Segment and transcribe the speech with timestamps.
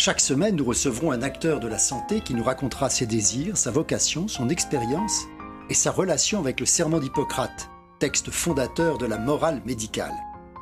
[0.00, 3.72] Chaque semaine, nous recevrons un acteur de la santé qui nous racontera ses désirs, sa
[3.72, 5.24] vocation, son expérience
[5.68, 10.14] et sa relation avec le serment d'Hippocrate, texte fondateur de la morale médicale.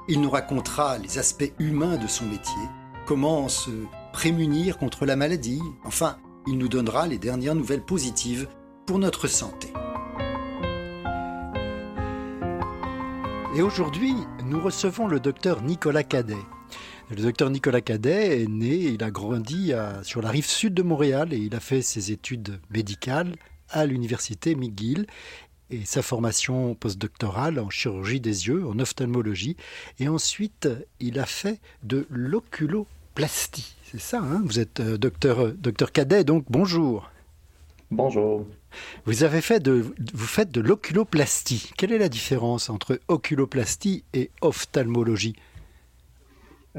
[0.08, 2.62] Il nous racontera les aspects humains de son métier,
[3.04, 3.70] comment se
[4.14, 6.16] prémunir contre la maladie, enfin,
[6.46, 8.48] il nous donnera les dernières nouvelles positives
[8.86, 9.70] pour notre santé.
[13.54, 14.14] Et aujourd'hui,
[14.46, 16.34] nous recevons le docteur Nicolas Cadet.
[17.08, 21.32] Le docteur Nicolas Cadet est né, il a grandi sur la rive sud de Montréal
[21.32, 23.36] et il a fait ses études médicales
[23.70, 25.06] à l'université McGill
[25.70, 29.56] et sa formation postdoctorale en chirurgie des yeux, en ophtalmologie.
[30.00, 33.76] Et ensuite, il a fait de l'oculoplastie.
[33.84, 34.42] C'est ça, hein?
[34.44, 37.10] Vous êtes euh, docteur, docteur Cadet, donc bonjour.
[37.90, 38.46] Bonjour.
[39.04, 41.70] Vous avez fait de, vous faites de l'oculoplastie.
[41.76, 45.36] Quelle est la différence entre oculoplastie et ophtalmologie?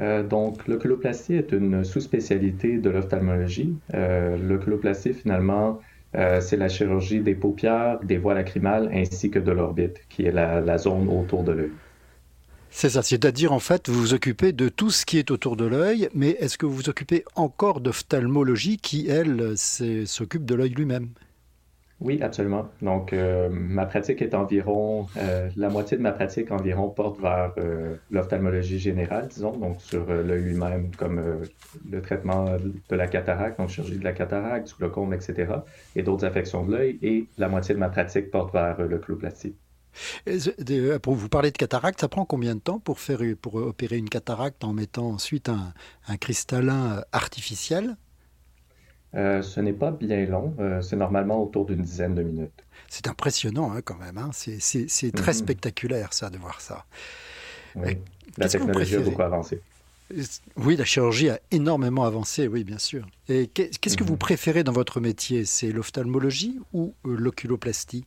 [0.00, 3.74] Euh, donc, l'oculoplastie est une sous-spécialité de l'ophtalmologie.
[3.94, 5.80] Euh, l'oculoplastie, finalement,
[6.16, 10.32] euh, c'est la chirurgie des paupières, des voies lacrymales ainsi que de l'orbite, qui est
[10.32, 11.72] la, zone autour de l'œil.
[12.70, 15.64] C'est ça, c'est-à-dire en fait, vous vous occupez de tout ce qui est autour de
[15.64, 21.08] l'œil, mais est-ce que vous vous occupez encore d'ophtalmologie qui, elle, s'occupe de l'œil lui-même?
[22.00, 22.68] Oui, absolument.
[22.80, 27.52] Donc, euh, ma pratique est environ, euh, la moitié de ma pratique environ porte vers
[27.58, 31.20] euh, l'ophtalmologie générale, disons, donc sur l'œil lui-même, comme
[31.90, 32.56] le traitement
[32.88, 35.54] de la cataracte, donc chirurgie de la cataracte, du glaucome, etc.,
[35.96, 39.56] et d'autres affections de l'œil, et la moitié de ma pratique porte vers le cloplastie.
[41.02, 44.08] Pour vous parler de cataracte, ça prend combien de temps pour, faire, pour opérer une
[44.08, 45.72] cataracte en mettant ensuite un,
[46.06, 47.96] un cristallin artificiel?
[49.14, 50.54] Euh, ce n'est pas bien long.
[50.58, 52.64] Euh, c'est normalement autour d'une dizaine de minutes.
[52.88, 54.18] C'est impressionnant hein, quand même.
[54.18, 54.30] Hein.
[54.32, 55.38] C'est très mhm.
[55.38, 56.84] spectaculaire ça de voir ça.
[58.36, 59.60] La technologie a beaucoup avancé.
[60.56, 63.06] Oui, la chirurgie a énormément avancé, oui, bien sûr.
[63.28, 64.18] Et qu'est-ce que vous mhm.
[64.18, 65.44] préférez dans votre métier?
[65.44, 68.04] C'est l'ophtalmologie ou euh, l'oculoplastie?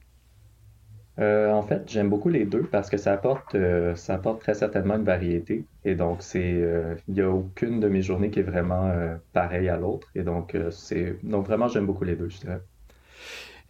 [1.19, 4.53] Euh, en fait, j'aime beaucoup les deux parce que ça apporte, euh, ça apporte très
[4.53, 5.65] certainement une variété.
[5.83, 8.91] Et donc, c'est, euh, il n'y a aucune de mes journées qui est vraiment
[9.33, 10.07] pareille à l'autre.
[10.15, 12.61] Et donc, c'est, donc vraiment, j'aime beaucoup les deux, je dirais.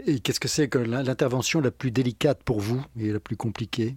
[0.06, 3.96] Et qu'est-ce que c'est que l'intervention la plus délicate pour vous et la plus compliquée?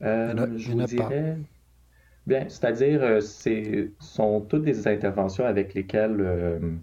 [0.00, 1.36] Je vous dirais,
[2.26, 6.80] bien, c'est-à-dire, ce sont toutes des interventions avec lesquelles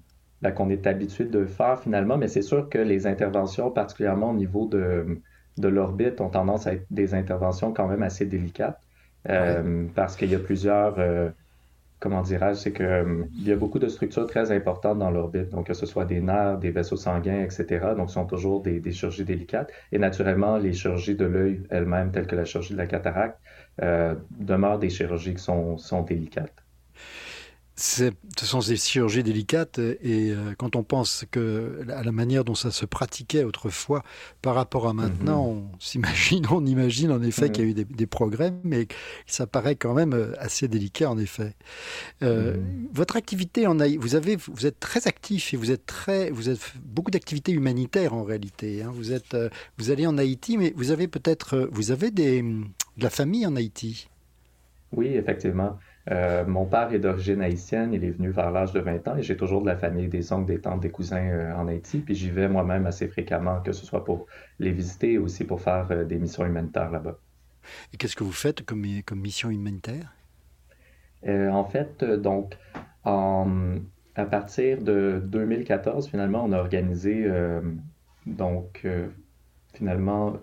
[0.56, 4.68] qu'on est habitué de faire finalement, mais c'est sûr que les interventions, particulièrement au niveau
[4.68, 5.20] de,
[5.58, 8.80] de l'orbite, ont tendance à être des interventions quand même assez délicates
[9.30, 11.30] euh, parce qu'il y a plusieurs, euh,
[12.00, 15.68] comment dirais-je, c'est qu'il euh, y a beaucoup de structures très importantes dans l'orbite, donc
[15.68, 17.94] que ce soit des nerfs, des vaisseaux sanguins, etc.
[17.98, 19.72] Donc, ce sont toujours des, des chirurgies délicates.
[19.92, 23.40] Et naturellement, les chirurgies de l'œil elles-mêmes, telles que la chirurgie de la cataracte,
[24.40, 26.59] demeurent des chirurgies qui sont, sont délicates
[27.80, 28.12] ce
[28.46, 32.72] sont des chirurgies délicates et euh, quand on pense que à la manière dont ça
[32.72, 34.04] se pratiquait autrefois
[34.42, 35.58] par rapport à maintenant, mhm.
[35.58, 38.88] on s'imagine, on imagine en effet qu'il y a eu des, progrès, mais
[39.28, 41.54] ça paraît quand même euh, assez délicat en effet.
[42.22, 42.90] Euh, mhm.
[42.92, 46.60] Votre activité en vous avez, vous êtes très actif et vous êtes très, vous avez
[46.84, 48.82] beaucoup d'activités humanitaires en réalité.
[48.82, 48.92] Hein.
[48.94, 49.38] Vous êtes,
[49.78, 53.56] vous allez en Haïti, mais vous avez peut-être, vous avez des, de la famille en
[53.56, 54.10] Haïti?
[54.92, 55.78] Oui, effectivement.
[56.12, 59.22] Euh, mon père est d'origine haïtienne, il est venu vers l'âge de 20 ans et
[59.22, 62.00] j'ai toujours de la famille, des oncles, des tantes, des cousins euh, en Haïti.
[62.00, 64.26] Puis j'y vais moi-même assez fréquemment, que ce soit pour
[64.58, 67.20] les visiter et aussi pour faire euh, des missions humanitaires là-bas.
[67.94, 70.14] Et qu'est-ce que vous faites comme, comme mission humanitaire?
[71.28, 72.58] en fait, donc,
[73.04, 77.30] à partir de 2014, finalement, on a organisé
[78.26, 78.88] donc
[79.74, 80.38] finalement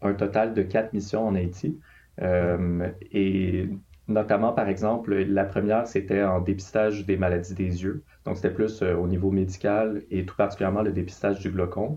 [0.00, 1.78] un total de quatre missions en Haïti.
[2.18, 3.68] et
[4.12, 8.02] Notamment, par exemple, la première, c'était en dépistage des maladies des yeux.
[8.26, 11.96] Donc, c'était plus euh, au niveau médical et tout particulièrement le dépistage du glaucome,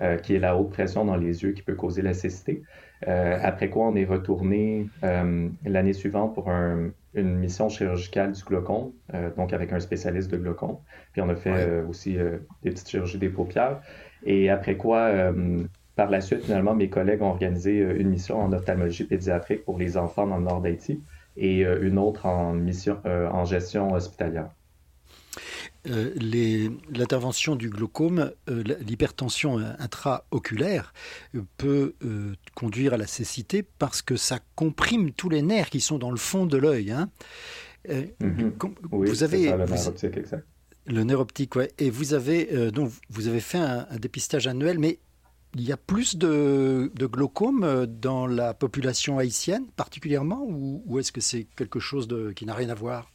[0.00, 2.62] euh, qui est la haute pression dans les yeux qui peut causer la cécité.
[3.08, 4.88] Euh, après quoi, on est retourné
[5.64, 8.92] l'année suivante pour une mission chirurgicale du glaucome,
[9.36, 10.76] donc avec un spécialiste de glaucome.
[11.12, 12.14] Puis on a fait aussi
[12.62, 13.80] des petites chirurgies des paupières.
[14.24, 15.12] Et après quoi,
[15.94, 19.98] par la suite, finalement, mes collègues ont organisé une mission en ophtalmologie pédiatrique pour les
[19.98, 21.02] enfants dans le nord d'Haïti
[21.36, 24.50] et euh, une autre en mission euh, en gestion hospitalière.
[25.88, 26.12] Euh,
[26.90, 30.92] l'intervention du glaucome, euh, l'hypertension intraoculaire
[31.58, 31.94] peut
[32.54, 36.16] conduire à la cécité parce que ça comprime tous les nerfs qui sont dans le
[36.16, 36.90] fond de l'œil.
[36.90, 37.10] Hein.
[38.20, 38.54] Mhm.
[38.90, 40.44] vous avez le nerf optique, exact.
[40.88, 41.70] Le nerf optique, ouais.
[41.78, 44.98] Et vous avez donc vous avez fait un, dépistage annuel, mais
[45.54, 51.44] il y a plus de, glaucome dans la population haïtienne particulièrement, ou, est-ce que c'est
[51.56, 53.10] quelque chose qui n'a rien à voir?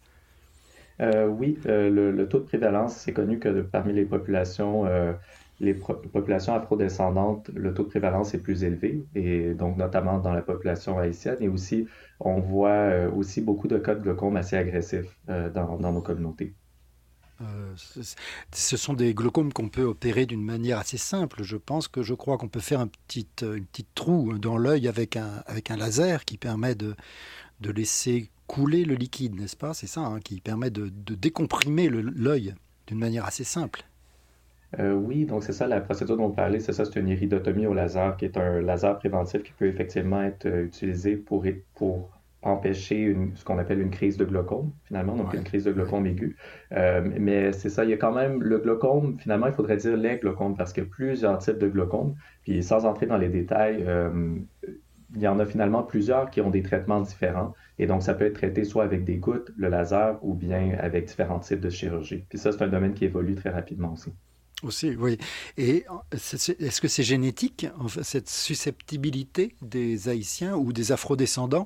[1.01, 5.13] Euh, oui, euh, le, taux de prévalence, c'est connu que parmi les populations, euh,
[5.59, 10.41] les populations afrodescendantes, le taux de prévalence est plus élevé, et donc notamment dans la
[10.41, 11.37] population haïtienne.
[11.39, 11.87] Et aussi,
[12.19, 16.53] on voit aussi beaucoup de cas de glaucome assez agressifs dans, nos communautés.
[18.51, 21.43] Ce sont des glaucomes qu'on peut opérer d'une manière assez simple.
[21.43, 24.87] Je pense que je crois qu'on peut faire un petit, une petite trou dans l'œil
[24.87, 26.95] avec un, avec un laser qui permet de,
[27.61, 29.73] de laisser couler le liquide, n'est-ce pas?
[29.73, 32.53] C'est ça hein, qui permet de, décomprimer l'œil
[32.87, 33.85] d'une manière assez simple.
[34.79, 37.65] Euh, oui, donc c'est ça la procédure dont on parlait, c'est ça, c'est une iridotomie
[37.65, 41.45] au laser, qui est un laser préventif qui peut effectivement être euh, utilisé pour
[42.41, 46.35] empêcher ce qu'on appelle une crise de glaucome, finalement, donc une crise de glaucome aiguë.
[46.71, 49.95] Euh, mais c'est ça, il y a quand même le glaucome, finalement, il faudrait dire
[49.95, 53.29] les glaucomes, parce qu'il y a plusieurs types de glaucome, puis sans entrer dans les
[53.29, 53.85] détails,
[55.15, 57.53] il y en a finalement plusieurs qui ont des traitements différents.
[57.79, 61.05] Et donc, ça peut être traité soit avec des gouttes, le laser, ou bien avec
[61.05, 62.25] différents types de chirurgie.
[62.29, 64.13] Puis ça, c'est un domaine qui évolue très rapidement aussi.
[64.63, 65.17] Aussi, oui.
[65.57, 71.65] Et est-ce que c'est génétique, en fait, cette susceptibilité des Haïtiens ou des afrodescendants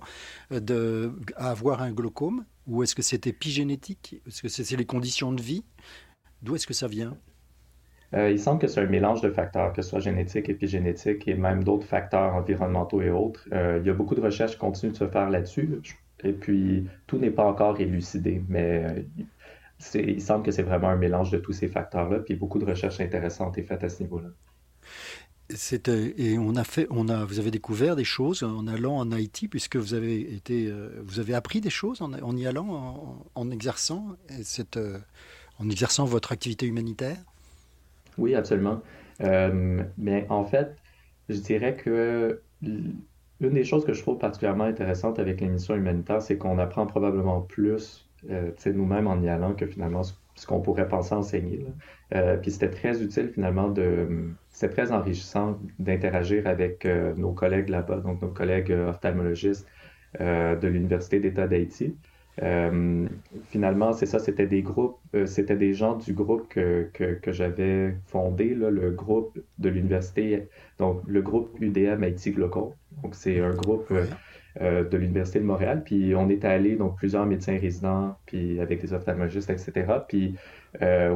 [0.51, 2.45] euh, de, à avoir un glaucome?
[2.67, 4.21] Ou est-ce que c'est épigénétique?
[4.25, 5.63] Est-ce que c'est les conditions de vie?
[6.41, 7.17] D'où est-ce que ça vient?
[8.13, 11.33] Euh, il semble que c'est un mélange de facteurs, que ce soit génétique, épigénétique et
[11.33, 13.45] même d'autres facteurs environnementaux et autres.
[13.51, 15.81] Euh, il y a beaucoup de recherches qui continuent de se faire là-dessus.
[16.23, 19.05] Et puis, tout n'est pas encore élucidé, mais
[19.93, 22.19] il semble que c'est vraiment un mélange de tous ces facteurs-là.
[22.19, 24.29] Puis beaucoup de recherches intéressantes est faites à ce niveau-là.
[26.17, 29.47] Et on a fait, on a, vous avez découvert des choses en allant en Haïti,
[29.47, 30.73] puisque vous avez été,
[31.03, 34.79] vous avez appris des choses en, y allant, en, exerçant cette,
[35.59, 37.17] en exerçant votre activité humanitaire?
[38.17, 38.81] Oui, absolument.
[39.21, 40.75] Euh, mais en fait,
[41.29, 46.37] je dirais que une des choses que je trouve particulièrement intéressante avec l'émission humanitaire, c'est
[46.37, 51.13] qu'on apprend probablement plus euh, nous-mêmes en y allant que finalement ce qu'on pourrait penser
[51.13, 51.65] enseigner.
[52.13, 54.07] Euh, puis c'était très utile finalement de.
[54.49, 56.85] C'était très enrichissant d'interagir avec
[57.17, 59.67] nos collègues là-bas, donc nos collègues ophtalmologistes
[60.19, 61.95] de l'Université d'État d'Haïti.
[62.41, 63.07] Euh,
[63.49, 67.95] finalement, c'est ça, c'était des groupes, euh, c'était des gens du groupe que, que, j'avais
[68.07, 72.73] fondé, le groupe de l'université, donc le groupe UDM Haïti Glocal.
[73.03, 73.93] Donc, c'est un groupe
[74.61, 75.83] euh, de l'Université de Montréal.
[75.83, 79.85] Puis, on est allé, donc, plusieurs médecins résidents, puis avec des ophtalmologistes, etc.
[80.07, 80.35] Puis,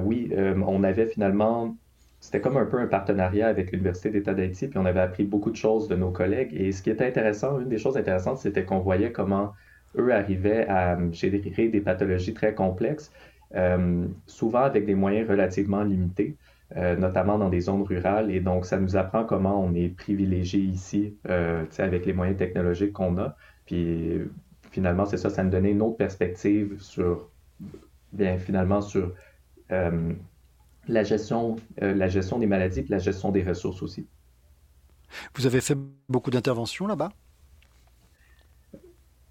[0.03, 1.75] oui, on avait finalement
[2.19, 5.51] c'était comme un peu un partenariat avec l'Université d'État d'Haïti, puis on avait appris beaucoup
[5.51, 6.53] de choses de nos collègues.
[6.53, 9.53] Et ce qui était intéressant, une des choses intéressantes, c'était qu'on voyait comment
[9.97, 13.11] eux arrivaient à générer des pathologies très complexes,
[13.55, 16.35] euh, souvent avec des moyens relativement limités,
[16.77, 18.31] euh, notamment dans des zones rurales.
[18.31, 22.93] Et donc, ça nous apprend comment on est privilégié ici, euh, avec les moyens technologiques
[22.93, 23.35] qu'on a.
[23.65, 24.21] Puis,
[24.71, 27.29] finalement, c'est ça, ça nous donnait une autre perspective sur,
[28.13, 29.13] bien, finalement, sur
[29.69, 34.07] la gestion, la gestion des maladies et la gestion des ressources aussi.
[35.35, 35.77] Vous avez fait
[36.07, 37.11] beaucoup d'interventions là-bas?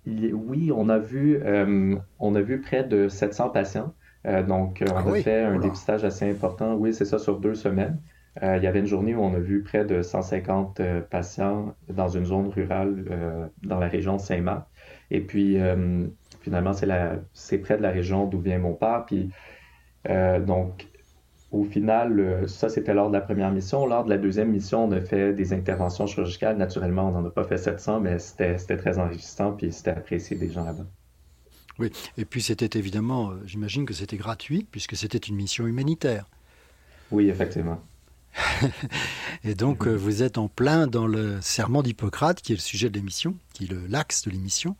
[0.06, 3.94] Oui, on a vu, euh, on a vu près de 700 patients.
[4.26, 6.74] Euh, donc, on ah a fait un dépistage assez important.
[6.74, 8.00] Oui, c'est ça, sur deux semaines.
[8.42, 12.08] Euh, il y avait une journée où on a vu près de 150 patients dans
[12.08, 14.66] une zone rurale dans la région de Saint-Marc.
[15.10, 15.58] Et puis,
[16.40, 16.72] finalement,
[17.32, 19.04] c'est près de la région d'où vient mon père.
[19.06, 19.30] Puis,
[20.46, 20.86] donc,
[21.50, 23.86] au final, euh, ça c'était lors de la première mission.
[23.86, 26.56] Lors de la deuxième mission, on a fait des interventions chirurgicales.
[26.56, 30.50] Naturellement, on n'en a pas fait 700, mais c'était très enrichissant puis c'était apprécié des
[30.50, 30.84] gens là-bas.
[31.78, 36.26] Oui, et puis c'était évidemment, euh, j'imagine que c'était gratuit puisque c'était une mission humanitaire.
[37.10, 37.80] Oui, effectivement.
[39.44, 42.90] et donc euh, vous êtes en plein dans le serment d'Hippocrate, qui est le sujet
[42.90, 44.76] de l'émission, qui est l'axe de l'émission,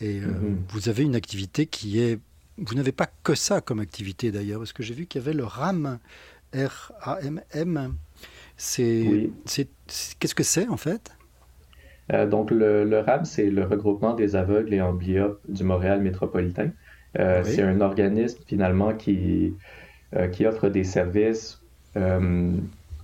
[0.00, 0.56] et mm-hmm.
[0.70, 2.18] vous avez une activité qui est
[2.58, 5.34] vous n'avez pas que ça comme activité d'ailleurs, parce que j'ai vu qu'il y avait
[5.34, 5.98] le RAM,
[6.54, 7.94] R-A-M-M.
[8.56, 9.30] C'est,
[10.18, 11.10] qu'est-ce que c'est en fait?
[12.12, 16.70] Euh, Donc le, RAM, c'est le regroupement des aveugles et amblyopes du Montréal métropolitain.
[17.18, 19.54] Euh, c'est un organisme finalement qui,
[20.14, 21.60] euh, qui offre des services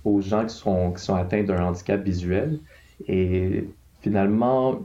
[0.04, 2.58] aux gens qui sont, qui sont atteints d'un handicap visuel.
[3.08, 3.64] Et
[4.02, 4.80] finalement,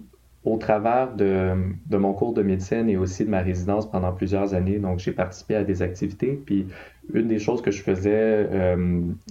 [0.45, 1.51] au travers de,
[1.87, 5.11] de, mon cours de médecine et aussi de ma résidence pendant plusieurs années, donc j'ai
[5.11, 6.39] participé à des activités.
[6.45, 6.67] Puis
[7.13, 8.47] une des choses que je faisais,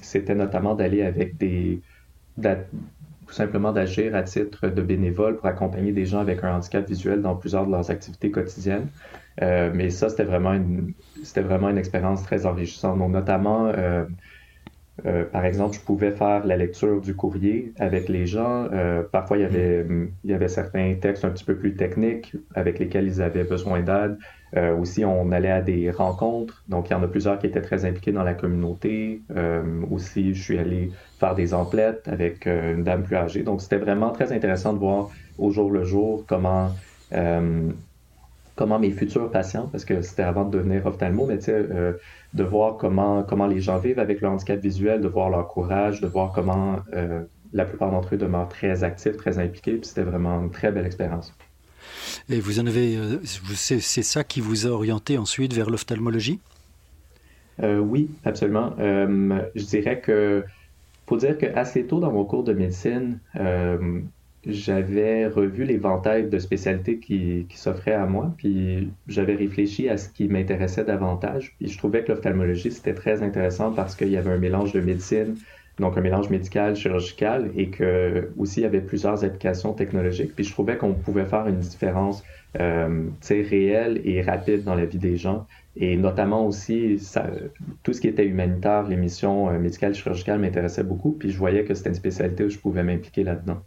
[0.03, 1.81] c'était notamment d'aller avec des,
[3.27, 7.23] tout simplement d'agir à titre de bénévole pour accompagner des gens avec un handicap visuel
[7.23, 8.89] dans plusieurs de leurs activités quotidiennes.
[9.43, 12.99] Euh, mais ça, c'était vraiment une, c'était vraiment une expérience très enrichissante.
[12.99, 14.05] Donc, notamment, euh,
[15.05, 18.69] euh, par exemple, je pouvais faire la lecture du courrier avec les gens.
[19.13, 19.87] parfois, il y, avait,
[20.25, 23.81] il y avait certains textes un petit peu plus techniques avec lesquels ils avaient besoin
[23.81, 24.17] d'aide.
[24.57, 26.63] Euh, aussi, on allait à des rencontres.
[26.69, 29.21] Donc, il y en a plusieurs qui étaient très impliqués dans la communauté.
[29.37, 33.43] Euh, aussi, je suis allé faire des emplettes avec euh, une dame plus âgée.
[33.43, 36.71] Donc, c'était vraiment très intéressant de voir au jour le jour comment,
[38.57, 41.65] comment mes futurs patients, parce que c'était avant de devenir ophtalmo, mais tu sais,
[42.35, 46.01] de voir comment, comment les gens vivent avec le handicap visuel, de voir leur courage,
[46.01, 46.77] de voir comment
[47.53, 49.77] la plupart d'entre eux demeurent très actifs, très impliqués.
[49.77, 51.35] Puis c'était vraiment une très belle expérience.
[52.29, 56.41] Et vous en avez, euh, c'est ça qui vous a orienté ensuite vers l'ophtalmologie?
[57.63, 58.75] Euh, Oui, absolument.
[58.79, 60.45] Euh, je dirais que,
[61.07, 63.19] faut dire qu'assez tôt dans mon cours de médecine,
[64.47, 70.29] j'avais revu l'éventail de spécialités qui, s'offraient à moi, puis j'avais réfléchi à ce qui
[70.29, 71.57] m'intéressait davantage.
[71.59, 74.81] Puis je trouvais que l'ophtalmologie, c'était très intéressant parce qu'il y avait un mélange de
[74.81, 75.35] médecine,
[75.81, 80.33] donc un mélange médical, chirurgical, et que aussi il y avait plusieurs applications technologiques.
[80.37, 82.23] Puis je trouvais qu'on pouvait faire une différence
[82.61, 85.47] euh, réelle et rapide dans la vie des gens.
[85.79, 87.31] Et notamment aussi, ça,
[87.83, 91.13] tout ce qui était humanitaire, les missions euh, médicales, chirurgicales m'intéressaient beaucoup.
[91.13, 93.61] Puis je voyais que c'était une spécialité où je pouvais m'impliquer là-dedans.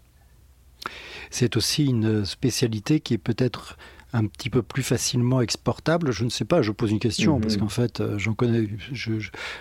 [1.30, 3.78] C'est aussi une spécialité qui est peut-être
[4.14, 7.56] un petit peu plus facilement exportable Je ne sais pas, je pose une question, parce
[7.56, 7.62] mhm.
[7.62, 9.14] qu'en fait, euh, j'en connais, je,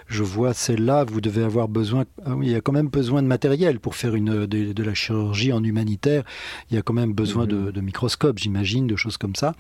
[0.07, 3.23] je, vois celle-là, vous devez avoir besoin, ah oui, il y a quand même besoin
[3.23, 6.25] de matériel pour faire une, de, la chirurgie en humanitaire,
[6.71, 7.83] il y a quand même besoin de, mhm.
[7.83, 9.55] microscopes, j'imagine, de choses comme ça.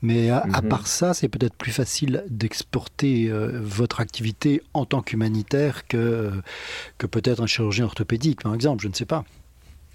[0.00, 0.68] Mais à, mhm.
[0.68, 6.32] part ça, c'est peut-être plus facile d'exporter euh, votre activité en tant qu'humanitaire que,
[6.98, 9.24] que peut-être un chirurgien orthopédique, par exemple, je ne sais pas.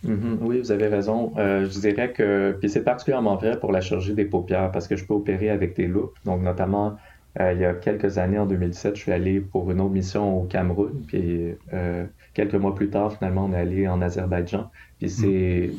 [0.04, 0.38] Mhm.
[0.42, 1.34] oui, vous avez raison.
[1.38, 4.96] Euh, je dirais que, puis c'est particulièrement vrai pour la chirurgie des paupières parce que
[4.96, 6.16] je peux opérer avec des loupes.
[6.25, 6.98] Donc, notamment,
[7.39, 10.42] euh, il y a quelques années, en 2007, je suis allé pour une autre mission
[10.42, 11.04] au Cameroun.
[11.08, 14.70] Puis, euh, quelques mois plus tard, finalement, on est allé en Azerbaïdjan.
[15.00, 15.72] Puis, c'est,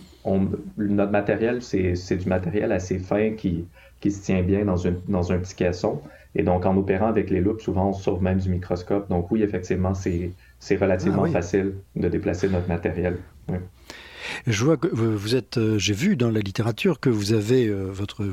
[0.77, 3.67] notre matériel, c'est, du matériel assez fin qui,
[4.01, 6.01] qui se tient bien dans, une, dans un petit caisson.
[6.35, 9.09] Et donc, en opérant avec les loupes, souvent, on sauve même du microscope.
[9.09, 13.17] Donc, oui, effectivement, c'est, c'est relativement ah facile de déplacer notre matériel.
[13.49, 13.57] Oui.
[14.47, 17.87] Je vois que vous êtes, euh, j'ai vu dans la littérature que vous avez euh,
[17.91, 18.27] votre,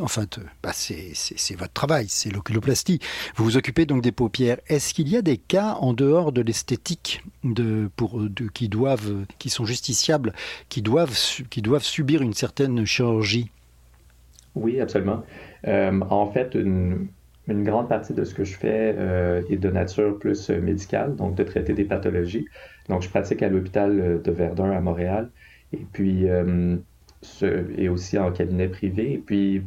[0.00, 0.24] enfin,
[0.62, 3.00] bah, c'est votre travail, c'est l'oculoplastie.
[3.36, 4.58] Vous vous occupez donc des paupières.
[4.68, 7.90] Est-ce qu'il y a des cas en dehors de l'esthétique de,
[8.54, 10.32] qui doivent, qui sont justiciables,
[10.68, 11.14] qui doivent,
[11.80, 13.50] subir une certaine chirurgie?
[14.54, 15.22] Oui, absolument.
[15.66, 17.08] Euh, en fait, une,
[17.46, 18.96] une, grande partie de ce que je fais
[19.48, 22.46] est de nature plus médicale, donc de traiter des pathologies.
[22.88, 25.30] Donc, je pratique à l'hôpital de Verdun à Montréal.
[25.72, 26.76] Et puis, euh,
[27.76, 29.12] et aussi en cabinet privé.
[29.14, 29.62] Et puis,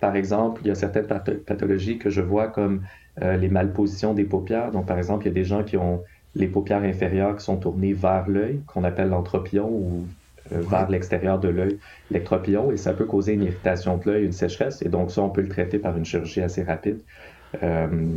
[0.00, 2.82] par exemple, il y a certaines pathologies que je vois comme
[3.22, 4.70] euh, les malpositions des paupières.
[4.70, 6.02] Donc, par exemple, il y a des gens qui ont
[6.36, 10.06] les paupières inférieures qui sont tournées vers l'œil, qu'on appelle l'entropion ou
[10.52, 11.78] euh, vers l'extérieur de l'œil,
[12.10, 14.82] l'ectropion, et ça peut causer une irritation de l'œil, une sécheresse.
[14.82, 17.00] Et donc, ça, on peut le traiter par une chirurgie assez rapide.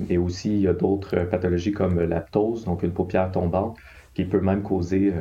[0.09, 3.77] et aussi, il y a d'autres pathologies comme la ptose, donc une paupière tombante,
[4.15, 5.13] qui peut même causer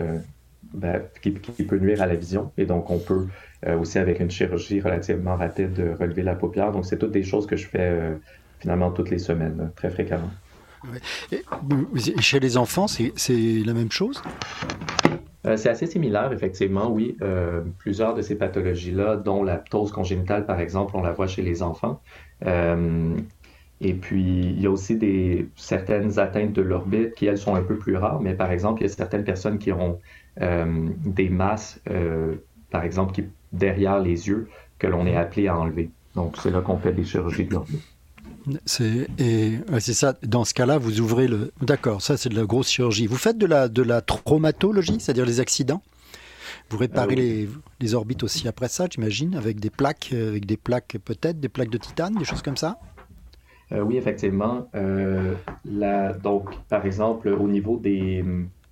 [0.75, 2.53] ben, qui, peut nuire à la vision.
[2.57, 3.27] Et donc, on peut
[3.67, 6.73] euh, aussi, avec une chirurgie relativement rapide, relever la paupière.
[6.73, 8.15] Donc, c'est toutes des choses que je fais euh,
[8.61, 10.31] finalement toutes les semaines, très fréquemment.
[11.33, 11.43] Et,
[12.21, 13.13] chez les enfants, c'est
[13.65, 14.23] la même chose?
[15.47, 17.17] Euh, c'est assez similaire, effectivement, oui.
[17.79, 21.63] plusieurs de ces pathologies-là, dont la ptose congénitale, par exemple, on la voit chez les
[21.63, 22.01] enfants.
[23.81, 27.63] Et puis, il y a aussi des, certaines atteintes de l'orbite qui, elles, sont un
[27.63, 29.99] peu plus rares, mais par exemple, il y a certaines personnes qui ont
[30.41, 32.37] euh, des masses, euh,
[32.71, 35.91] par exemple, qui, derrière les yeux, que l'on est appelé à enlever.
[36.15, 37.83] Donc, c'est là qu'on fait des chirurgies de l'orbite.
[38.65, 40.17] C'est et c'est ça.
[40.23, 41.53] Dans ce cas-là, vous ouvrez le.
[41.61, 43.09] D'accord, ça c'est de la grosse chirurgie.
[43.09, 45.83] Vous faites de la de la traumatologie, c'est-à-dire les accidents?
[46.71, 47.49] Vous réparez ah les,
[47.81, 51.71] les, orbites aussi après ça, j'imagine, avec des plaques, avec des plaques peut-être, des plaques
[51.71, 52.79] de titane, des choses comme ça?
[53.73, 54.69] Euh, oui, effectivement.
[55.65, 58.25] la, donc, par exemple, au niveau des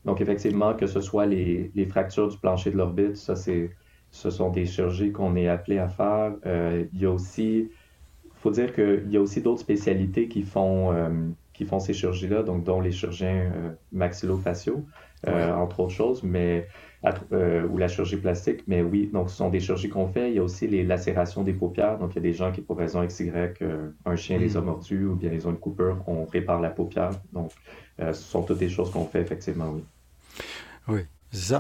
[0.05, 3.71] donc, effectivement, que ce soit les, fractures du plancher de l'orbite, ça, c'est,
[4.11, 6.35] ce sont des chirurgies qu'on est appelé à faire.
[6.47, 7.71] Euh, il y a aussi,
[8.25, 11.09] il faut dire qu'il y a aussi d'autres spécialités qui font, euh,
[11.55, 13.51] qui font ces chirurgies-là, donc dont les chirurgiens
[13.93, 14.85] maxillofaciaux,
[15.27, 16.67] entre autres choses, mais
[17.33, 18.65] ou la chirurgie plastique.
[18.67, 20.31] Mais oui, donc ce sont des chirurgies qu'on fait.
[20.31, 21.99] Il y a aussi les lacérations des paupières.
[21.99, 23.31] Donc il y a des gens qui, pour raison XY,
[24.05, 24.65] un chien les a mm.
[24.65, 27.11] mordus ou bien ils ont une coupure, on répare la paupière.
[27.33, 27.51] Donc
[27.99, 29.85] ce sont toutes des choses qu'on fait effectivement, oui.
[30.89, 31.01] Oui.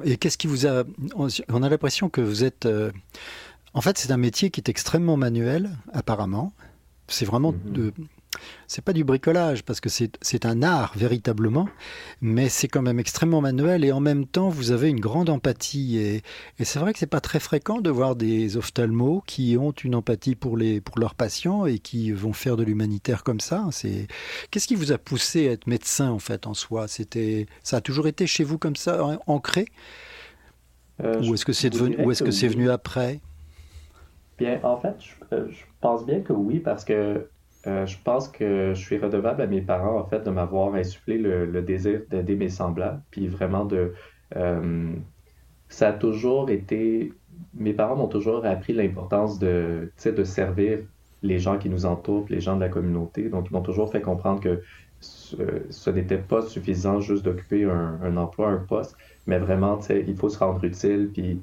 [0.04, 0.84] Et qu'est-ce qui vous a...
[1.16, 2.66] On a l'impression que vous êtes...
[2.66, 2.90] Euh,
[3.72, 6.52] en fait, c'est un métier qui est extrêmement manuel, apparemment.
[7.08, 7.72] C'est vraiment mm-hmm.
[7.72, 7.92] de
[8.66, 11.68] c'est pas du bricolage parce que c'est un art véritablement,
[12.20, 15.98] mais c'est quand même extrêmement manuel et en même temps vous avez une grande empathie
[15.98, 16.22] et,
[16.62, 20.34] c'est vrai que c'est pas très fréquent de voir des ophtalmos qui ont une empathie
[20.34, 23.66] pour les pour leurs patients et qui vont faire de l'humanitaire comme ça.
[23.70, 24.06] C'est
[24.50, 26.88] qu'est-ce qui vous a poussé à être médecin en fait en soi?
[26.88, 29.66] C'était ça a toujours été chez vous comme ça ancré?
[31.02, 33.20] Euh, ou est-ce que c'est devenu ou est-ce que c'est venu après?
[34.38, 37.28] Bien, en fait, je, euh, je pense bien que oui, parce que
[37.66, 41.18] euh, je pense que je suis redevable à mes parents, en fait, de m'avoir insufflé
[41.18, 43.02] le, désir d'aider mes semblables.
[43.10, 43.68] Puis vraiment.
[44.36, 44.92] Euh,
[45.68, 47.12] ça a toujours été.
[47.54, 50.80] Mes parents m'ont toujours appris l'importance de, de servir
[51.22, 53.28] les gens qui nous entourent, les gens de la communauté.
[53.28, 54.62] Donc, ils m'ont toujours fait comprendre que
[55.00, 60.38] ce, n'était pas suffisant juste d'occuper un, emploi, un poste, mais vraiment, il faut se
[60.38, 61.40] rendre utile, puis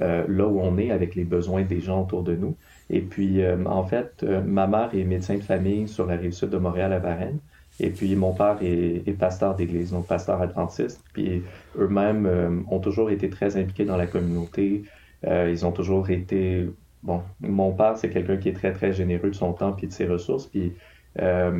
[0.00, 2.56] euh, là où on est avec les besoins des gens autour de nous.
[2.92, 6.32] Et puis, euh, en fait, euh, ma mère est médecin de famille sur la rive
[6.32, 7.38] sud de Montréal à Varennes.
[7.80, 11.02] Et puis, mon père est, pasteur d'église, donc pasteur adventiste.
[11.14, 11.42] Puis,
[11.78, 14.84] eux-mêmes euh, ont toujours été très impliqués dans la communauté.
[15.26, 16.68] ils ont toujours été.
[17.02, 19.92] Bon, mon père, c'est quelqu'un qui est très, très généreux de son temps puis de
[19.92, 20.46] ses ressources.
[20.46, 20.74] Puis,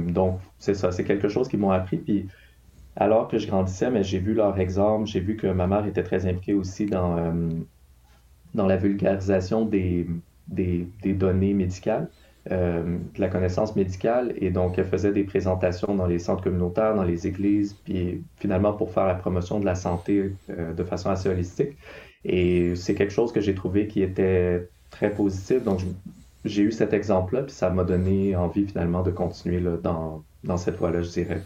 [0.09, 1.97] donc, c'est ça, c'est quelque chose qu'ils m'ont appris.
[1.97, 2.29] Puis,
[2.97, 6.03] alors que je grandissais, mais j'ai vu leur exemple, j'ai vu que ma mère était
[6.03, 7.17] très impliquée aussi dans,
[8.55, 10.07] dans la vulgarisation des,
[10.53, 12.09] des, données médicales,
[12.51, 14.35] euh, de la connaissance médicale.
[14.37, 18.73] Et donc, elle faisait des présentations dans les centres communautaires, dans les églises, puis finalement
[18.73, 21.77] pour faire la promotion de la santé euh, de façon assez holistique.
[22.25, 25.63] Et c'est quelque chose que j'ai trouvé qui était très positif.
[25.65, 25.81] Donc,
[26.45, 30.57] j'ai eu cet exemple-là, puis ça m'a donné envie finalement de continuer là, dans, dans
[30.57, 31.43] cette voie-là, je dirais.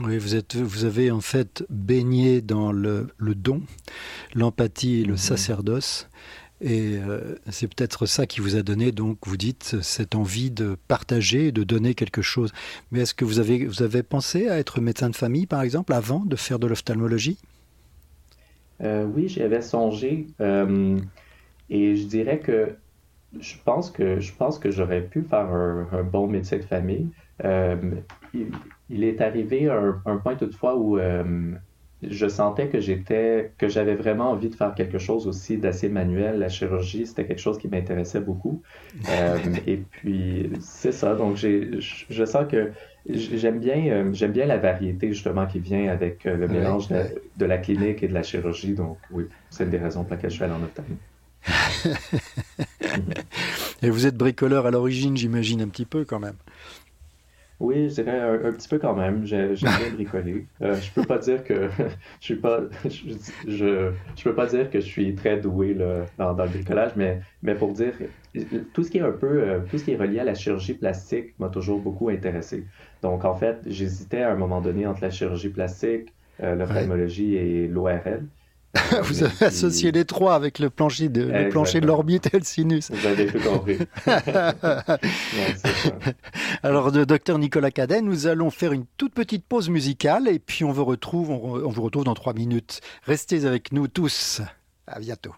[0.00, 3.60] Oui, vous, êtes, vous avez en fait baigné dans le, le don,
[4.34, 5.18] l'empathie et le mm-hmm.
[5.18, 6.08] sacerdoce.
[6.62, 10.76] Et euh, c'est peut-être ça qui vous a donné, donc, vous dites, cette envie de
[10.86, 12.52] partager, de donner quelque chose.
[12.92, 15.92] Mais est-ce que vous avez, vous avez pensé à être médecin de famille, par exemple,
[15.92, 17.38] avant de faire de l'ophtalmologie?
[18.80, 20.28] Euh, Oui, j'y avais songé.
[20.40, 20.98] Euh,
[21.68, 22.76] et je dirais que
[23.40, 27.08] je pense que je pense que j'aurais pu faire un, bon médecin de famille.
[28.88, 30.96] Il, est arrivé un, un point toutefois où
[32.02, 36.38] je sentais que j'étais, que j'avais vraiment envie de faire quelque chose aussi d'assez manuel.
[36.38, 38.62] La chirurgie, c'était quelque chose qui m'intéressait beaucoup.
[39.08, 41.14] Euh, et puis, c'est ça.
[41.14, 42.72] Donc, j'ai, je sens que
[43.08, 47.44] j'aime bien, euh, j'aime bien la variété justement qui vient avec euh, le mélange de,
[47.44, 48.74] la clinique et de la chirurgie.
[48.74, 50.96] Donc, oui, c'est une des raisons pour lesquelles je suis allé en ophtalmo.
[53.82, 56.36] et vous êtes bricoleur à l'origine, j'imagine un petit peu quand même.
[57.60, 59.24] Oui, je dirais un, petit peu quand même.
[59.24, 60.46] J'aime bien bricoler.
[60.62, 61.68] Euh, je peux pas dire que
[62.20, 62.60] je suis pas.
[62.84, 67.20] Je, je, peux pas dire que je suis très doué là, dans, le bricolage, mais,
[67.42, 67.94] mais pour dire
[68.72, 70.74] tout ce qui est un peu euh, tout ce qui est relié à la chirurgie
[70.74, 72.66] plastique m'a toujours beaucoup intéressé.
[73.02, 76.12] Donc en fait, j'hésitais à un moment donné entre la chirurgie plastique,
[76.42, 78.26] euh, l'ophtalmologie et l'ORL.
[79.02, 82.44] Vous avez associé les trois avec le plancher de, le plancher de l'orbite et le
[82.44, 82.90] sinus.
[82.90, 83.78] Vous avez tout compris.
[86.62, 90.72] Alors, docteur Nicolas Cadet, nous allons faire une toute petite pause musicale et puis on
[90.72, 92.80] vous retrouve, on, on vous retrouve dans trois minutes.
[93.04, 94.40] Restez avec nous tous.
[94.86, 95.34] À bientôt.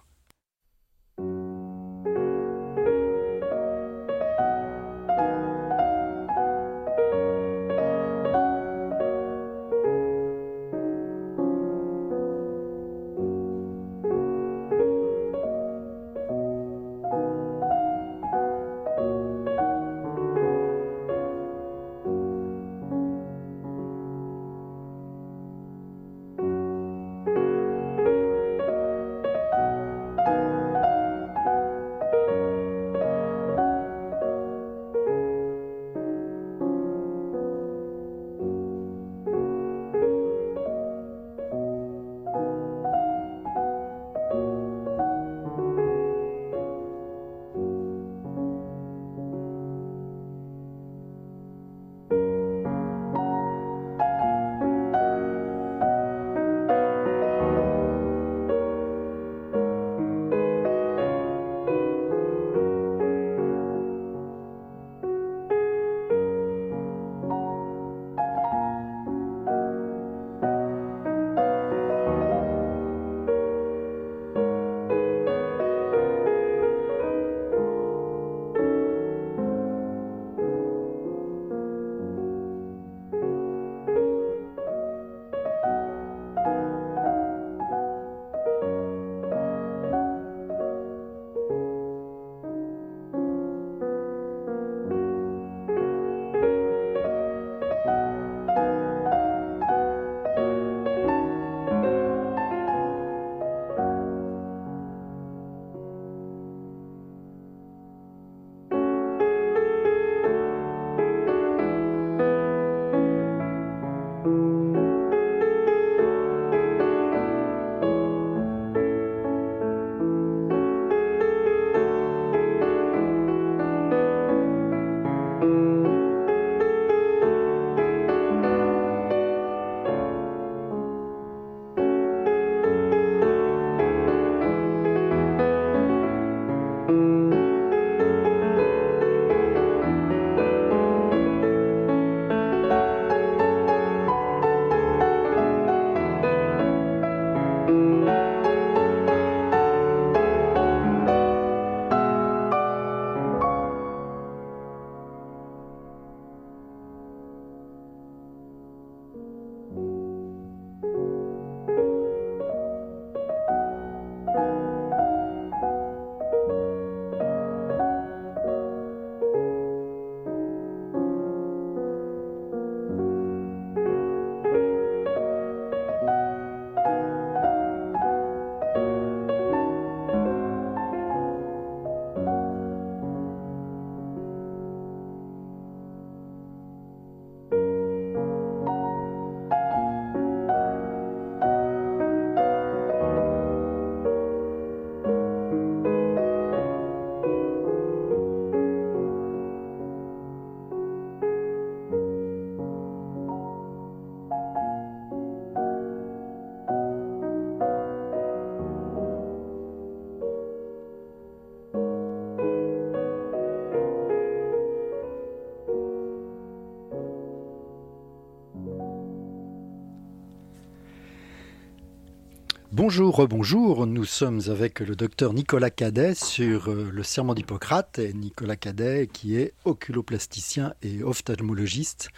[222.87, 223.87] Bonjour, rebonjour.
[223.87, 227.99] Nous sommes avec le docteur Nicolas Cadet sur euh, le serment d'Hippocrate.
[228.15, 232.11] Nicolas Cadet qui est oculoplasticien et ophtalmologiste.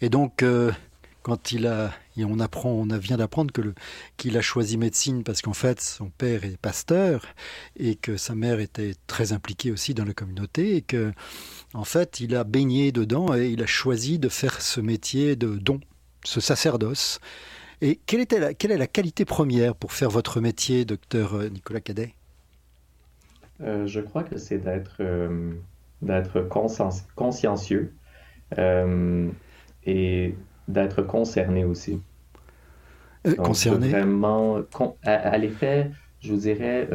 [0.00, 0.72] Et donc, euh,
[1.22, 3.72] quand il a, on apprend, on vient d'apprendre que
[4.16, 7.24] qu'il a choisi médecine parce qu'en fait son père est pasteur
[7.76, 11.12] et que sa mère était très impliquée aussi dans la communauté et que
[11.72, 15.54] en fait il a baigné dedans et il a choisi de faire ce métier de
[15.54, 15.78] don,
[16.24, 17.20] ce sacerdoce.
[17.84, 21.50] Et quelle, était la, quelle est la qualité première pour faire votre métier, docteur euh,
[21.50, 22.14] Nicolas Cadet?
[23.60, 25.52] Euh, Je crois que c'est d'être euh,
[26.00, 27.92] d'être consciencieux
[29.84, 30.34] et
[30.66, 32.00] d'être concerné aussi.
[33.36, 33.90] concerné?
[33.90, 34.60] Vraiment,
[35.02, 36.88] à, l'effet, je vous dirais,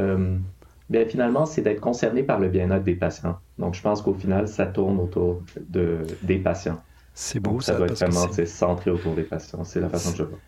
[0.90, 3.38] bien, finalement, c'est d'être concerné par le bien-être des patients.
[3.60, 6.82] Donc, je pense qu'au final, ça tourne autour de, des patients.
[7.14, 7.74] C'est beau, ça.
[7.74, 9.64] Ça doit être vraiment centré autour des patients.
[9.64, 10.40] C'est la façon que je vois.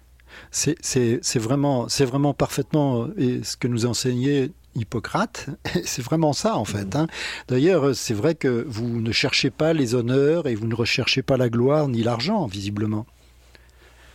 [0.52, 5.48] C'est vraiment, vraiment parfaitement et ce que nous enseignait Hippocrate.
[5.84, 6.96] C'est vraiment ça en fait.
[6.96, 7.08] Hein.
[7.48, 11.36] D'ailleurs, c'est vrai que vous ne cherchez pas les honneurs et vous ne recherchez pas
[11.36, 13.06] la gloire ni l'argent, visiblement.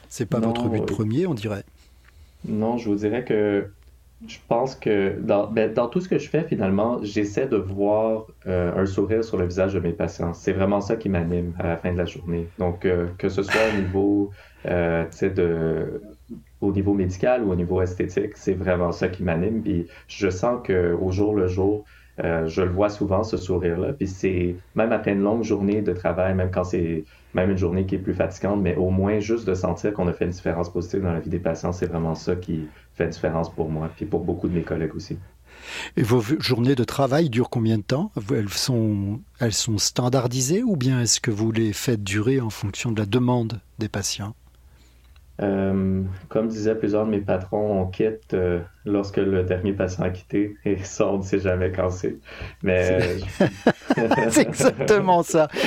[0.09, 1.65] C'est pas votre but premier, on dirait.
[2.47, 3.69] Non, je vous dirais que
[4.27, 8.27] je pense que dans, ben, dans, tout ce que je fais, finalement, j'essaie de voir
[8.47, 10.33] euh, un sourire sur le visage de mes patients.
[10.33, 12.49] C'est vraiment ça qui m'anime à la fin de la journée.
[12.59, 16.03] Donc, euh, que ce soit au niveau, euh, de,
[16.61, 19.63] au niveau médical ou au niveau esthétique, c'est vraiment ça qui m'anime.
[19.63, 21.85] Puis je sens qu'au jour le jour,
[22.25, 23.93] euh, je le vois souvent, ce sourire-là.
[23.93, 27.85] Puis c'est, même après une longue journée de travail, même quand c'est même une journée
[27.85, 30.73] qui est plus fatigante, mais au moins juste de sentir qu'on a fait une différence
[30.73, 33.91] positive dans la vie des patients, c'est vraiment ça qui fait une différence pour moi,
[33.95, 35.19] puis pour beaucoup de mes collègues aussi.
[35.97, 38.13] Et vos journées de travail durent combien de temps?
[38.31, 42.93] Elles sont, elles sont standardisées ou bien est-ce que vous les faites durer en fonction
[42.93, 44.35] de la demande des patients?
[45.43, 50.11] Euh, comme disaient plusieurs de mes patrons, on quitte euh, lorsque le dernier patient a
[50.11, 52.17] quitté et ça, on ne sait jamais quand c'est.
[52.63, 53.19] Mais
[54.31, 55.49] c'est exactement ça.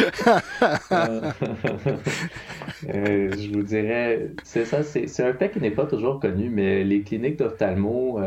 [2.88, 6.84] Euh, je vous dirais, c'est ça, c'est un fait qui n'est pas toujours connu, mais
[6.84, 8.20] les cliniques d'ophtalmo,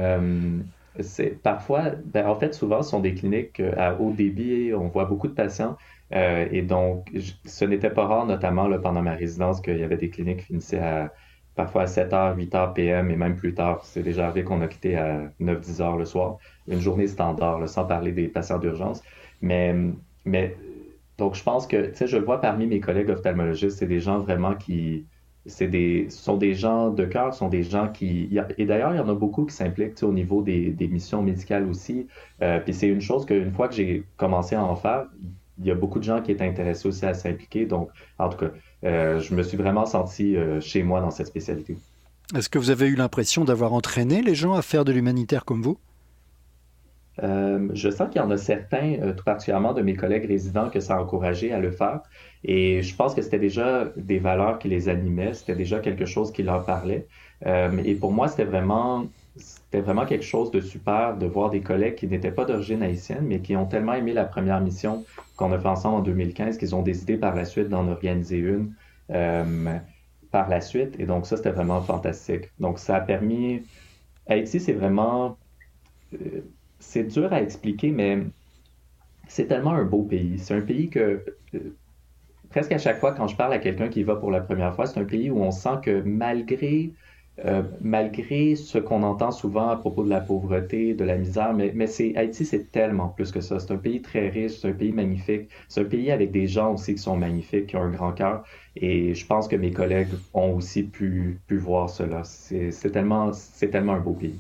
[1.00, 4.72] c'est parfois, ben, en fait, souvent, sont des cliniques à haut débit.
[4.74, 5.76] On voit beaucoup de patients.
[6.10, 7.10] et donc,
[7.46, 10.46] ce n'était pas rare, notamment là, pendant ma résidence, qu'il y avait des cliniques qui
[10.46, 11.12] finissaient à
[11.54, 13.84] parfois à 7h, 8h PM et même plus tard.
[13.84, 16.38] C'est déjà arrivé qu'on a quitté à 9-10 h le soir.
[16.68, 19.02] Une journée standard, sans parler des patients d'urgence.
[19.40, 19.74] Mais,
[20.24, 20.56] mais
[21.18, 24.00] donc je pense que, tu sais, je le vois parmi mes collègues ophtalmologistes, c'est des
[24.00, 25.06] gens vraiment qui,
[25.46, 29.00] c'est des, sont des gens de cœur, sont des gens qui, et d'ailleurs, il y
[29.00, 32.06] en a beaucoup qui s'impliquent au niveau des, des, missions médicales aussi.
[32.42, 35.06] Euh, puis c'est une chose qu'une fois que j'ai commencé à en faire,
[35.58, 37.66] il y a beaucoup de gens qui étaient intéressés aussi à s'impliquer.
[37.66, 38.50] Donc, en tout cas,
[38.82, 41.76] je me suis vraiment senti euh, chez moi dans cette spécialité.
[42.36, 45.62] Est-ce que vous avez eu l'impression d'avoir entraîné les gens à faire de l'humanitaire comme
[45.62, 45.78] vous?
[47.22, 50.80] Euh, je sens qu'il y en a certains, tout particulièrement de mes collègues résidents, que
[50.80, 52.00] ça a encouragé à le faire.
[52.42, 56.32] Et je pense que c'était déjà des valeurs qui les animaient, c'était déjà quelque chose
[56.32, 57.06] qui leur parlait.
[57.44, 59.06] et pour moi, c'était vraiment,
[59.72, 63.24] c'était vraiment quelque chose de super de voir des collègues qui n'étaient pas d'origine haïtienne,
[63.26, 65.02] mais qui ont tellement aimé la première mission
[65.36, 68.74] qu'on a fait ensemble en 2015, qu'ils ont décidé par la suite d'en organiser une
[69.12, 69.78] euh,
[70.30, 71.00] par la suite.
[71.00, 72.50] Et donc ça, c'était vraiment fantastique.
[72.60, 73.62] Donc ça a permis...
[74.26, 75.38] Haïti, c'est vraiment...
[76.12, 76.42] Euh,
[76.78, 78.18] c'est dur à expliquer, mais
[79.26, 80.38] c'est tellement un beau pays.
[80.38, 81.24] C'est un pays que...
[81.54, 81.74] Euh,
[82.50, 84.84] presque à chaque fois, quand je parle à quelqu'un qui va pour la première fois,
[84.84, 86.92] c'est un pays où on sent que malgré
[87.46, 91.72] euh, malgré ce qu'on entend souvent à propos de la pauvreté, de la misère, mais,
[91.74, 93.58] mais c'est, Haïti, c'est tellement plus que ça.
[93.58, 96.74] C'est un pays très riche, c'est un pays magnifique, c'est un pays avec des gens
[96.74, 98.44] aussi qui sont magnifiques, qui ont un grand cœur.
[98.76, 102.22] Et je pense que mes collègues ont aussi pu, pu voir cela.
[102.24, 104.38] C'est, tellement, c'est tellement un beau pays.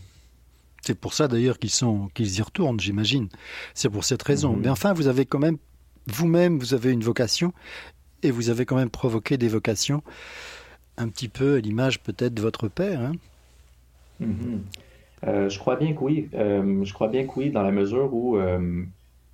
[0.82, 3.28] C'est pour ça d'ailleurs qu'ils, sont, qu'ils y retournent, j'imagine.
[3.72, 4.54] C'est pour cette raison.
[4.54, 4.60] Mm-hmm.
[4.60, 5.56] Mais enfin, vous avez quand même,
[6.08, 7.54] vous-même, vous avez une vocation
[8.22, 10.02] et vous avez quand même provoqué des vocations
[10.96, 13.00] un petit peu à l'image peut-être de votre père.
[13.00, 13.12] Hein?
[14.20, 14.58] Mm-hmm.
[15.26, 16.28] Euh, je crois bien que oui.
[16.34, 18.84] Euh, je crois bien que oui, dans la mesure où, euh,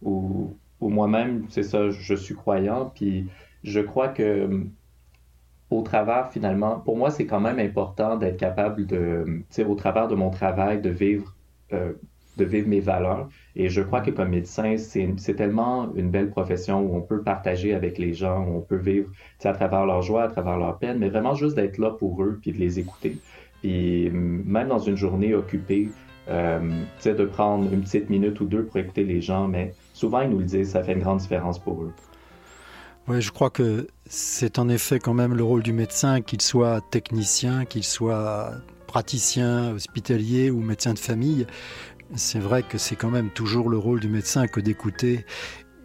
[0.03, 3.27] où, moi-même, c'est ça, je suis croyant, puis
[3.65, 4.49] je crois que
[5.71, 10.15] au travers, finalement, pour moi, c'est quand même important d'être capable de, au travers de
[10.15, 11.35] mon travail, de vivre
[12.39, 13.29] de vivre mes valeurs.
[13.57, 17.75] Et je crois que comme médecin, c'est tellement une belle profession où on peut partager
[17.75, 19.09] avec les gens, où on peut vivre
[19.45, 22.39] à travers leur joie, à travers leur peine, mais vraiment juste d'être là pour eux
[22.41, 23.19] puis de les écouter.
[23.61, 25.89] Puis même dans une journée occupée,
[26.29, 26.61] euh,
[27.05, 30.39] de prendre une petite minute ou deux pour écouter les gens, mais souvent ils nous
[30.39, 31.93] le disent, ça fait une grande différence pour eux.
[33.09, 36.83] Oui, je crois que c'est en effet quand même le rôle du médecin, qu'il soit
[36.91, 38.53] technicien, qu'il soit
[38.87, 41.47] praticien hospitalier ou médecin de famille,
[42.15, 45.27] c'est vrai que c'est quand même toujours le rôle du médecin que d'écouter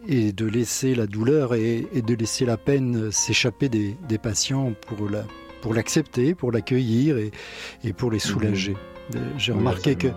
[0.06, 5.24] et de laisser la douleur et, de laisser la peine s'échapper des, patients pour la,
[5.62, 8.76] pour l'accepter, pour l'accueillir et, pour les soulager.
[9.12, 9.20] Mhm.
[9.36, 10.08] J'ai remarqué que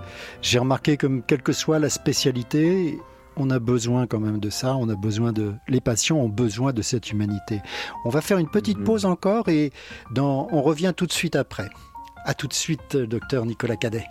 [0.42, 2.98] j'ai remarqué que quelle que soit la spécialité,
[3.36, 4.76] on a besoin quand même de ça.
[4.76, 7.62] On a besoin de les patients ont besoin de cette humanité.
[8.06, 8.86] On va faire une petite mhm.
[8.86, 9.72] pause encore et
[10.12, 11.70] dans, on revient tout de suite après.
[12.26, 14.06] À tout de suite, docteur Nicolas Cadet.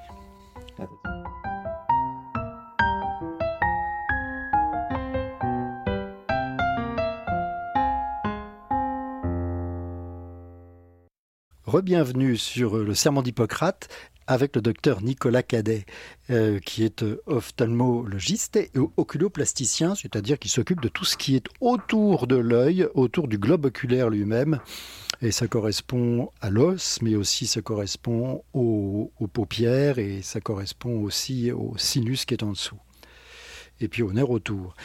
[11.67, 13.89] Rebienvenue sur le serment d'Hippocrate
[14.29, 15.85] avec le docteur Nicolas Cadet,
[16.31, 21.47] euh, qui est euh, ophtalmologiste et oculoplasticien, c'est-à-dire qui s'occupe de tout ce qui est
[21.61, 24.61] autour de l'œil, autour du globe oculaire lui-même.
[25.23, 31.51] Et ça correspond à l'os, mais aussi ça correspond aux, paupières et ça correspond aussi
[31.51, 32.79] au sinus qui est en dessous.
[33.81, 34.77] Et puis au nerf autour.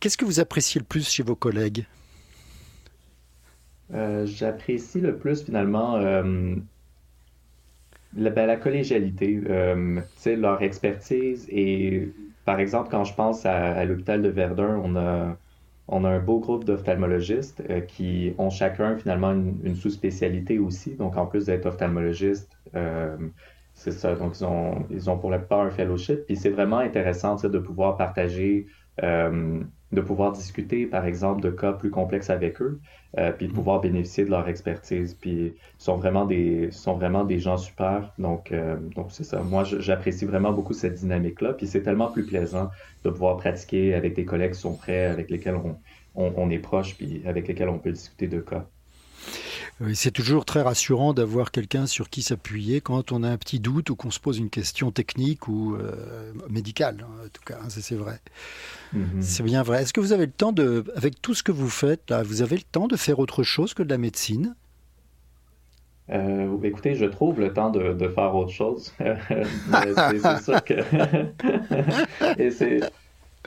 [0.00, 1.84] Qu'est-ce que vous appréciez le plus chez vos collègues?
[3.92, 6.54] Euh, j'apprécie le plus finalement euh,
[8.16, 11.46] la, ben, la, collégialité, euh, leur expertise.
[11.50, 12.08] Et
[12.44, 15.36] par exemple, quand je pense à, l'hôpital de Verdun, on a,
[15.88, 20.94] on a un beau groupe d'ophtalmologistes qui ont chacun finalement une, sous-spécialité aussi.
[20.94, 22.56] Donc en plus d'être ophtalmologiste,
[23.74, 24.14] c'est ça.
[24.14, 26.24] Donc ils ont, ils ont pour la plupart un fellowship.
[26.26, 28.66] Puis c'est vraiment intéressant de pouvoir partager
[29.94, 32.80] de pouvoir discuter, par exemple, de cas plus complexes avec eux,
[33.18, 33.54] euh, puis de mm.
[33.54, 35.14] pouvoir bénéficier de leur expertise.
[35.14, 38.12] Puis ils sont vraiment des, sont vraiment des gens super.
[38.18, 39.40] Donc, euh, donc c'est ça.
[39.42, 41.54] Moi, j'apprécie vraiment beaucoup cette dynamique-là.
[41.54, 42.70] Puis c'est tellement plus plaisant
[43.04, 45.76] de pouvoir pratiquer avec des collègues qui sont prêts, avec lesquels on,
[46.14, 48.66] on est proche, puis avec lesquels on peut discuter de cas.
[49.94, 53.90] C'est toujours très rassurant d'avoir quelqu'un sur qui s'appuyer quand on a un petit doute
[53.90, 57.68] ou qu'on se pose une question technique ou euh, médicale, hein, en tout cas, hein,
[57.68, 58.20] c'est vrai.
[58.92, 59.20] Mhm.
[59.20, 59.82] C'est bien vrai.
[59.82, 62.42] Est-ce que vous avez le temps de, avec tout ce que vous faites, là, vous
[62.42, 64.54] avez le temps de faire autre chose que de la médecine?
[66.10, 68.92] Euh, écoutez, je trouve le temps de, faire autre chose.
[68.98, 70.74] c'est sûr que.
[72.38, 72.80] Et c'est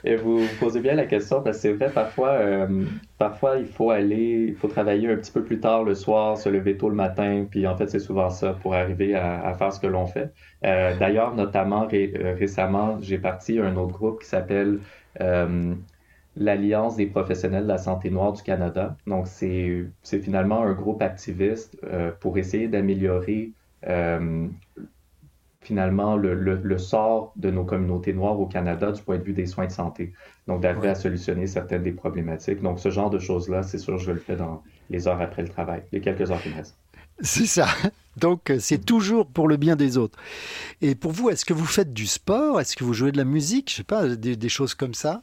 [0.04, 2.86] et vous posez bien la question parce que c'est vrai, parfois, euh,
[3.18, 6.50] parfois il faut aller, il faut travailler un petit peu plus tard le soir, se
[6.50, 9.80] lever tôt le matin, puis en fait c'est souvent ça pour arriver à, faire ce
[9.80, 10.32] que l'on fait.
[10.66, 14.80] Euh, d'ailleurs, notamment euh, récemment, j'ai parti à un autre groupe qui s'appelle
[16.36, 18.96] l'Alliance des professionnels de la santé noire du Canada.
[19.08, 19.90] Donc c'est
[20.22, 21.76] finalement un groupe activiste
[22.20, 23.52] pour essayer d'améliorer
[25.68, 29.68] finalement le, sort de nos communautés noires au Canada du point de vue des soins
[29.68, 30.14] de santé.
[30.48, 32.62] Donc, d'arriver à solutionner certaines des problématiques.
[32.62, 35.50] Donc, ce genre de choses-là, c'est sûr, je le fais dans les heures après le
[35.50, 36.78] travail, les quelques heures qui restent.
[37.20, 37.68] C'est ça.
[38.16, 40.18] Donc, c'est toujours pour le bien des autres.
[40.82, 42.62] Et pour vous, est-ce que vous faites du sport?
[42.62, 43.70] Est-ce que vous jouez de la musique?
[43.70, 45.22] Je sais pas, des, choses comme ça?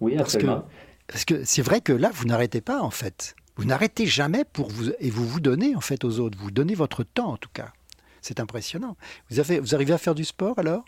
[0.00, 0.64] Oui, absolument.
[1.06, 3.34] parce que c'est vrai que là, vous n'arrêtez pas, en fait.
[3.56, 6.38] Vous n'arrêtez jamais pour vous et vous vous donnez en fait aux autres.
[6.38, 7.72] Vous donnez votre temps en tout cas.
[8.22, 8.96] C'est impressionnant.
[9.30, 10.84] Vous, avez, vous arrivez à faire du sport alors?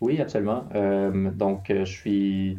[0.00, 0.64] Oui, absolument.
[0.74, 2.58] Euh, donc, euh, je suis.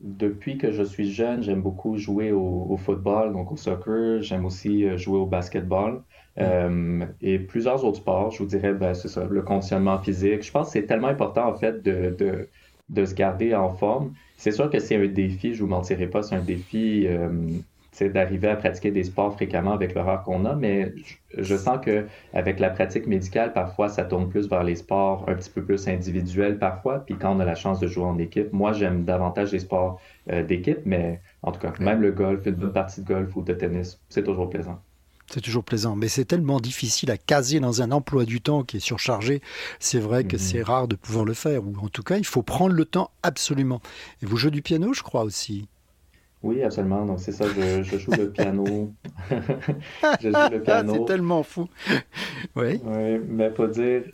[0.00, 4.22] Depuis que je suis jeune, j'aime beaucoup jouer au, football, donc au soccer.
[4.22, 6.02] J'aime aussi euh, jouer au basketball.
[6.38, 7.04] Mm.
[7.20, 10.42] et plusieurs autres sports, je vous dirais, ben, c'est ça, le conditionnement physique.
[10.42, 12.48] Je pense que c'est tellement important, en fait, de, de,
[12.88, 14.14] de se garder en forme.
[14.38, 17.06] C'est sûr que c'est un défi, je vous mentirai pas, c'est un défi
[18.08, 20.94] d'arriver à pratiquer des sports fréquemment avec l'horreur qu'on a, mais
[21.36, 25.34] je, sens que avec la pratique médicale, parfois, ça tourne plus vers les sports un
[25.34, 27.00] petit peu plus individuels parfois.
[27.00, 30.00] Puis quand on a la chance de jouer en équipe, moi, j'aime davantage les sports
[30.30, 33.52] euh, d'équipe, mais en tout cas, même le golf, une partie de golf ou de
[33.52, 34.80] tennis, c'est toujours plaisant.
[35.32, 38.78] C'est toujours plaisant, mais c'est tellement difficile à caser dans un emploi du temps qui
[38.78, 39.40] est surchargé.
[39.78, 40.64] C'est vrai que c'est mhm.
[40.64, 43.80] rare de pouvoir le faire, ou en tout cas, il faut prendre le temps absolument.
[44.22, 45.68] Et vous jouez du piano, je crois aussi.
[46.42, 47.04] Oui, absolument.
[47.04, 48.64] Donc, c'est ça, je, joue le piano.
[50.20, 50.94] je joue le piano.
[50.98, 51.68] c'est tellement fou.
[52.56, 52.80] oui.
[52.82, 54.04] Oui, mais pour dire,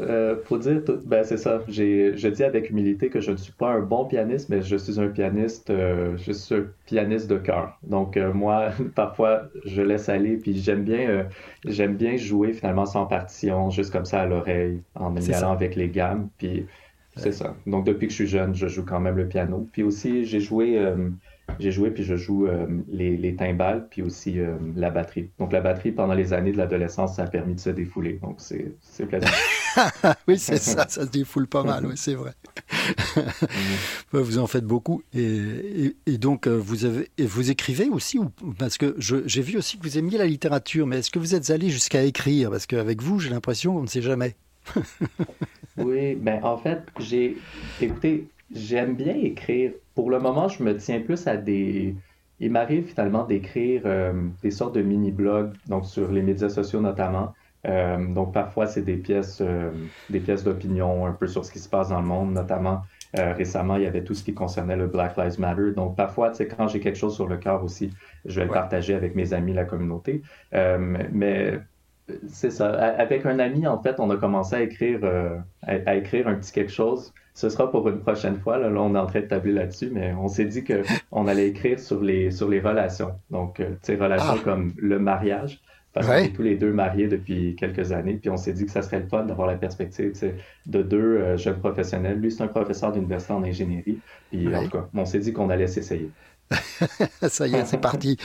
[0.00, 1.60] euh, pour dire ben, c'est ça.
[1.68, 4.98] je dis avec humilité que je ne suis pas un bon pianiste, mais je suis
[4.98, 7.78] un pianiste, euh, je suis un pianiste de cœur.
[7.84, 11.28] Donc, euh, moi, parfois, je laisse aller, puis j'aime bien,
[11.64, 15.76] j'aime bien jouer finalement sans partition, juste comme ça à l'oreille, en y allant avec
[15.76, 16.30] les gammes.
[16.38, 16.66] Puis,
[17.14, 17.54] c'est ça.
[17.64, 19.66] Donc, depuis que je suis jeune, je joue quand même le piano.
[19.72, 20.78] Puis aussi, j'ai joué
[21.58, 22.48] j'ai joué puis je joue
[22.88, 24.38] les, les, timbales puis aussi
[24.74, 25.30] la batterie.
[25.38, 28.18] Donc la batterie pendant les années de l'adolescence, ça a permis de se défouler.
[28.22, 29.26] Donc c'est plaisant.
[30.28, 32.32] oui, c'est ça, ça se défoule pas mal, oui, c'est vrai.
[34.12, 35.02] Vous en faites beaucoup.
[35.14, 38.18] Et, et, donc, vous, avez, et vous écrivez aussi
[38.58, 41.50] Parce que j'ai vu aussi que vous aimiez la littérature, mais est-ce que vous êtes
[41.50, 42.50] allé jusqu'à écrire?
[42.50, 44.36] Parce qu'avec vous, j'ai l'impression qu'on ne sait jamais.
[45.76, 47.36] oui, ben en fait, j'ai.
[47.80, 49.72] Écoutez, j'aime bien écrire.
[49.96, 51.96] Pour le moment, je me tiens plus à des.
[52.38, 57.32] Il m'arrive finalement d'écrire euh, des sortes de mini-blogs, donc sur les médias sociaux notamment.
[57.66, 59.70] Euh, donc parfois, c'est des pièces, euh,
[60.10, 62.82] des pièces d'opinion un peu sur ce qui se passe dans le monde, notamment
[63.14, 65.72] récemment, il y avait tout ce qui concernait le Black Lives Matter.
[65.74, 67.90] Donc parfois, tu sais, quand j'ai quelque chose sur le cœur aussi,
[68.26, 70.20] je vais le partager avec mes amis, la communauté.
[70.52, 71.58] mais
[72.28, 72.68] c'est ça.
[72.68, 75.00] Avec un ami, en fait, on a commencé à écrire,
[75.62, 77.14] à, écrire un petit quelque chose.
[77.36, 78.56] Ce sera pour une prochaine fois.
[78.56, 81.78] Là, on est en train de tabler là-dessus, mais on s'est dit qu'on allait écrire
[81.78, 83.12] sur les, sur les relations.
[83.30, 84.42] Donc, euh, tu sais, relations ah.
[84.42, 85.60] comme le mariage.
[85.92, 88.14] Parce qu'on est tous les deux mariés depuis quelques années.
[88.14, 90.12] Puis on s'est dit que ça serait le fun d'avoir la perspective
[90.66, 92.18] de deux euh, jeunes professionnels.
[92.18, 93.98] Lui, c'est un professeur d'université en ingénierie.
[94.30, 96.10] Puis en tout cas, on s'est dit qu'on allait s'essayer.
[97.28, 98.16] ça y est, c'est parti.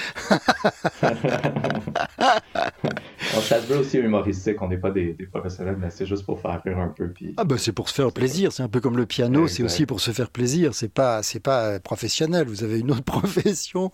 [3.42, 6.62] ça se veut aussi humoristique, on n'est pas des, professionnels, mais c'est juste pour faire
[6.64, 7.10] rire un peu.
[7.10, 7.34] Puis...
[7.38, 9.86] Ah ben c'est pour se faire plaisir, c'est un peu comme le piano, c'est aussi
[9.86, 13.92] pour se faire plaisir, c'est pas c'est pas professionnel, vous avez une autre profession,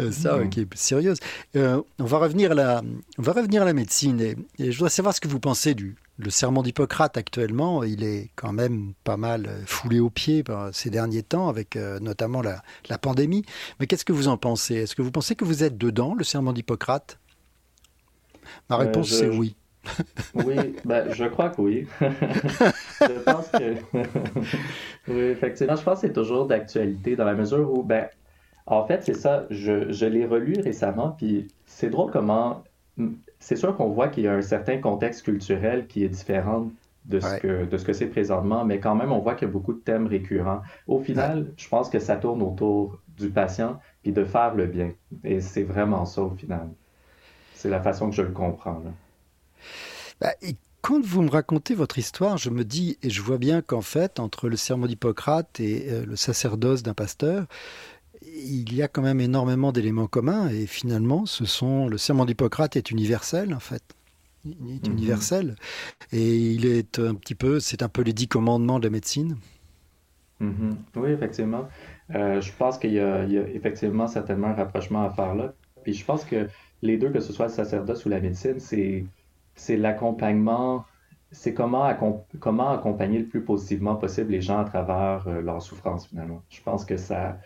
[0.00, 1.18] euh, ça qui est sérieuse.
[1.56, 2.82] Euh, on va revenir à la
[3.18, 5.74] on va revenir à la médecine et, et je dois savoir ce que vous pensez
[5.74, 10.42] du le serment d'Hippocrate actuellement, il est quand même pas mal euh, foulé aux pieds
[10.72, 13.44] ces derniers temps, avec euh, notamment la, pandémie.
[13.78, 14.74] Mais qu'est-ce que vous en pensez?
[14.74, 17.18] Est-ce que vous pensez que vous êtes dedans, le serment d'Hippocrate?
[18.68, 19.54] Ma euh, réponse, c'est oui.
[20.34, 21.86] oui, ben, je crois que oui.
[22.00, 23.76] je pense que.
[25.08, 28.08] oui, effectivement, je pense que c'est toujours d'actualité dans la mesure où, ben,
[28.66, 32.64] en fait, c'est ça, je, je l'ai relu récemment, puis c'est drôle comment
[33.38, 36.70] c'est sûr qu'on voit qu'il y a un certain contexte culturel qui est différent
[37.04, 39.50] de ce que de ce que c'est présentement, mais quand même, on voit qu'il y
[39.50, 40.60] a beaucoup de thèmes récurrents.
[40.86, 44.92] Au final, je pense que ça tourne autour du patient puis de faire le bien.
[45.24, 46.68] Et c'est vraiment ça au final.
[47.54, 48.82] C'est la façon que je le comprends.
[50.20, 53.62] Bah, et quand vous me racontez votre histoire, je me dis, et je vois bien
[53.62, 57.46] qu'en fait, entre le serment d'Hippocrate et euh, le sacerdoce d'un pasteur,
[58.36, 62.76] il y a quand même énormément d'éléments communs et finalement, ce sont le serment d'Hippocrate
[62.76, 63.82] est universel en fait.
[64.44, 64.92] Il est mhm.
[64.92, 65.56] universel
[66.12, 69.36] et il est un petit peu, c'est un peu les dix commandements de la médecine.
[70.40, 70.76] Mhm.
[70.96, 71.68] Oui, effectivement.
[72.14, 75.52] Euh, je pense qu'il y, a effectivement certainement un rapprochement à faire là.
[75.82, 76.48] Puis je pense que
[76.82, 79.04] les deux, que ce soit le sacerdoce ou la médecine, c'est
[79.54, 80.84] c'est l'accompagnement,
[81.32, 81.92] c'est comment,
[82.38, 86.42] comment accompagner le plus positivement possible les gens à travers euh, leur souffrance finalement.
[86.48, 87.38] Je pense que ça,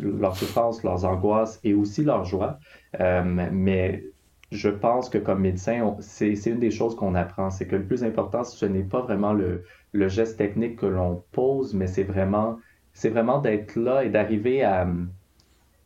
[0.00, 2.58] leur souffrance, leurs angoisses et aussi leur joie.
[3.00, 4.04] Euh, mais
[4.50, 8.04] je pense que comme médecin, c'est une des choses qu'on apprend, c'est que le plus
[8.04, 9.64] important, ce n'est pas vraiment le,
[10.08, 12.58] geste technique que l'on pose, mais c'est vraiment,
[13.02, 14.86] vraiment d'être là et d'arriver à,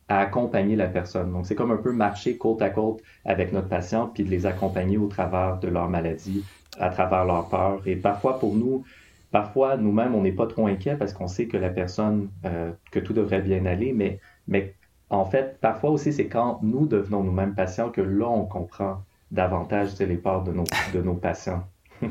[0.07, 1.31] à, accompagner la personne.
[1.31, 4.45] Donc c'est comme un peu marcher côte à côte avec notre patient, puis de les
[4.45, 6.43] accompagner au travers de leur maladie,
[6.79, 7.81] à travers leur peur.
[7.85, 8.83] Et parfois pour nous,
[9.31, 12.99] Parfois, nous-mêmes, on n'est pas trop inquiets parce qu'on sait que la personne, euh, que
[12.99, 14.73] tout devrait bien aller, mais, mais
[15.09, 19.97] en fait, parfois aussi, c'est quand nous devenons nous-mêmes patients que là, on comprend davantage
[19.99, 20.63] les peurs de nos,
[20.93, 21.63] de nos patients.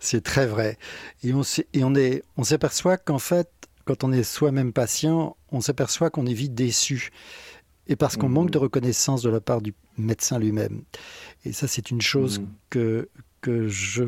[0.00, 0.78] c'est très vrai.
[1.22, 3.48] Et on, et on, est, on s'aperçoit qu'en fait,
[3.84, 7.10] quand on est soi-même patient, on s'aperçoit qu'on est vite déçu.
[7.86, 10.82] Et parce qu'on manque de reconnaissance de la part du médecin lui-même.
[11.44, 12.46] Et ça, c'est une chose mm-hmm.
[12.70, 13.08] que,
[13.40, 14.04] que je,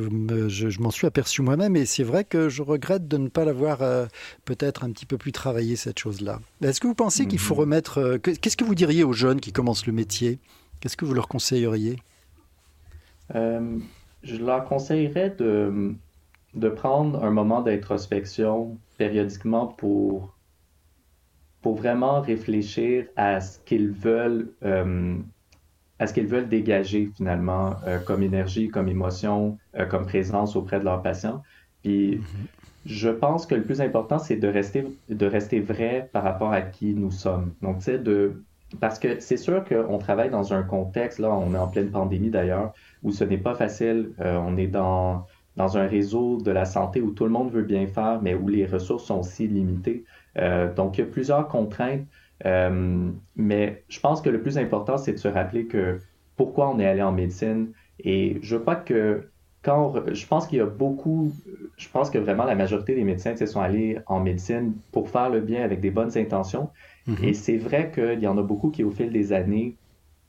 [0.49, 3.83] je, m'en suis aperçu moi-même et c'est vrai que je regrette de ne pas l'avoir
[3.83, 4.07] euh,
[4.45, 6.41] peut-être un petit peu plus travaillé cette chose-là.
[6.63, 7.61] Est-ce que vous pensez qu'il faut mhm.
[7.61, 7.99] remettre...
[7.99, 10.39] Euh, qu'est-ce que vous diriez aux jeunes qui commencent le métier?
[10.81, 11.97] Qu'est-ce que vous leur conseilleriez?
[13.35, 13.79] Euh,
[14.23, 15.95] Je leur conseillerais de,
[16.55, 20.37] de prendre un moment d'introspection périodiquement pour,
[21.63, 24.53] pour vraiment réfléchir à ce qu'ils veulent
[26.03, 30.81] à ce qu'ils veulent dégager finalement euh, comme énergie, comme émotion, euh, comme présence auprès
[30.81, 31.45] de leurs patients.
[31.83, 32.47] Puis mm-hmm.
[32.87, 36.61] je pense que le plus important, c'est de rester, de rester vrai par rapport à
[36.63, 37.53] qui nous sommes.
[37.63, 38.43] Donc, tu sais, de...
[38.81, 42.31] Parce que c'est sûr qu'on travaille dans un contexte, là, on est en pleine pandémie
[42.31, 42.73] d'ailleurs,
[43.05, 44.11] où ce n'est pas facile.
[44.21, 45.27] Euh, on est dans,
[45.57, 48.49] dans un réseau de la santé où tout le monde veut bien faire, mais où
[48.49, 50.05] les ressources sont aussi limitées.
[50.75, 52.07] donc, il y a plusieurs contraintes
[52.47, 55.99] euh, mais je pense que le plus important, c'est de se rappeler que
[56.37, 57.69] pourquoi on est allé en médecine.
[58.01, 59.29] Et je crois que
[59.63, 61.33] quand je pense qu'il y a beaucoup,
[61.77, 65.41] je pense que vraiment la majorité des médecins sont allés en médecine pour faire le
[65.41, 66.71] bien avec des bonnes intentions.
[67.09, 67.25] Mm-hmm.
[67.25, 69.77] Et c'est vrai qu'il y en a beaucoup qui, au fil des années,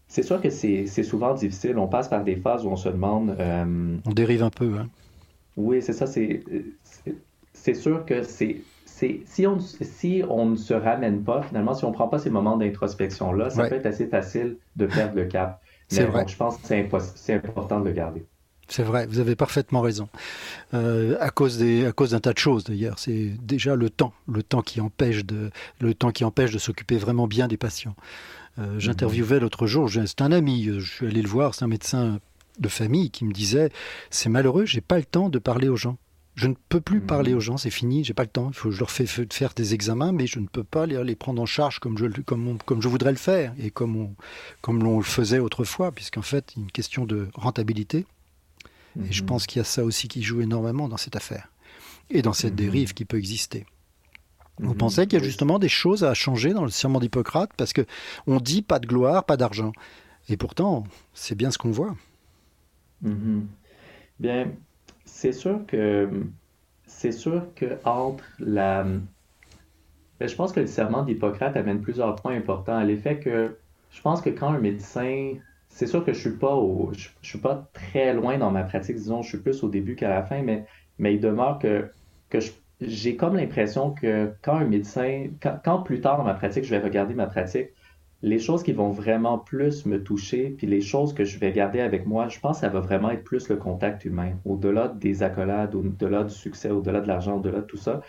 [0.07, 1.78] c'est sûr que c'est souvent difficile.
[1.80, 3.36] On passe par des phases où on se demande.
[3.39, 4.72] Euh, on dérive un peu.
[4.78, 4.88] Hein?
[5.57, 6.05] Oui, c'est ça.
[6.05, 8.57] C'est sûr que c'est.
[8.94, 12.30] Si on, si on ne se ramène pas, finalement, si on ne prend pas ces
[12.30, 15.62] moments d'introspection-là, ça peut être assez facile de perdre le cap.
[15.89, 16.26] C'est vrai.
[16.28, 16.68] je pense que
[17.16, 18.26] c'est important de le garder.
[18.68, 20.08] C'est vrai, vous avez parfaitement raison.
[20.74, 22.98] Euh, à cause des, à cause d'un tas de choses d'ailleurs.
[22.98, 26.98] C'est déjà le temps, le temps qui empêche de, le temps qui empêche de s'occuper
[26.98, 27.96] vraiment bien des patients.
[28.58, 32.20] Euh, j'interviewais l'autre jour, c'est un ami, je suis allé le voir, c'est un médecin
[32.60, 33.72] de famille qui me disait
[34.10, 35.98] c'est malheureux, j'ai pas le temps de parler aux gens.
[36.36, 38.48] Je ne peux plus parler aux gens, c'est fini, j'ai pas le temps.
[38.50, 41.16] Il faut je leur fais faire des examens, mais je ne peux pas les, les
[41.16, 44.16] prendre en charge comme je, comme, comme je voudrais le faire et comme on,
[44.62, 48.06] comme le faisait autrefois, puisqu'en fait, il y a une question de rentabilité.
[49.00, 49.28] Et je mhm.
[49.28, 51.50] pense qu'il y a ça aussi qui joue énormément dans cette affaire
[52.10, 52.58] et dans cette mhm.
[52.58, 53.66] dérive qui peut exister.
[54.60, 54.78] Vous mhm.
[54.78, 57.86] pensez qu'il y a justement des choses à changer dans le serment d'Hippocrate parce que
[58.28, 59.72] on dit pas de gloire, pas d'argent,
[60.30, 61.96] et pourtant c'est bien ce qu'on voit.
[64.20, 64.52] Bien,
[65.24, 68.84] c'est sûr que entre la
[70.19, 73.57] ben, je pense que le serment d'Hippocrate amène plusieurs points importants l'effet que
[73.91, 75.36] je pense que quand un médecin
[75.74, 76.55] c'est sûr que je suis pas
[76.93, 80.07] je, suis pas très loin dans ma pratique, disons, je suis plus au début qu'à
[80.07, 80.67] la fin, mais,
[80.99, 81.89] mais il demeure que,
[82.30, 82.38] que
[82.80, 86.80] j'ai comme l'impression que quand un médecin, quand, plus tard dans ma pratique, je vais
[86.80, 87.69] regarder ma pratique,
[88.24, 91.82] les choses qui vont vraiment plus me toucher, puis les choses que je vais garder
[91.82, 94.32] avec moi, je pense que ça va vraiment être plus le contact humain.
[94.45, 98.01] Au-delà des accolades, au-delà du succès, au-delà de l'argent, au-delà de tout ça,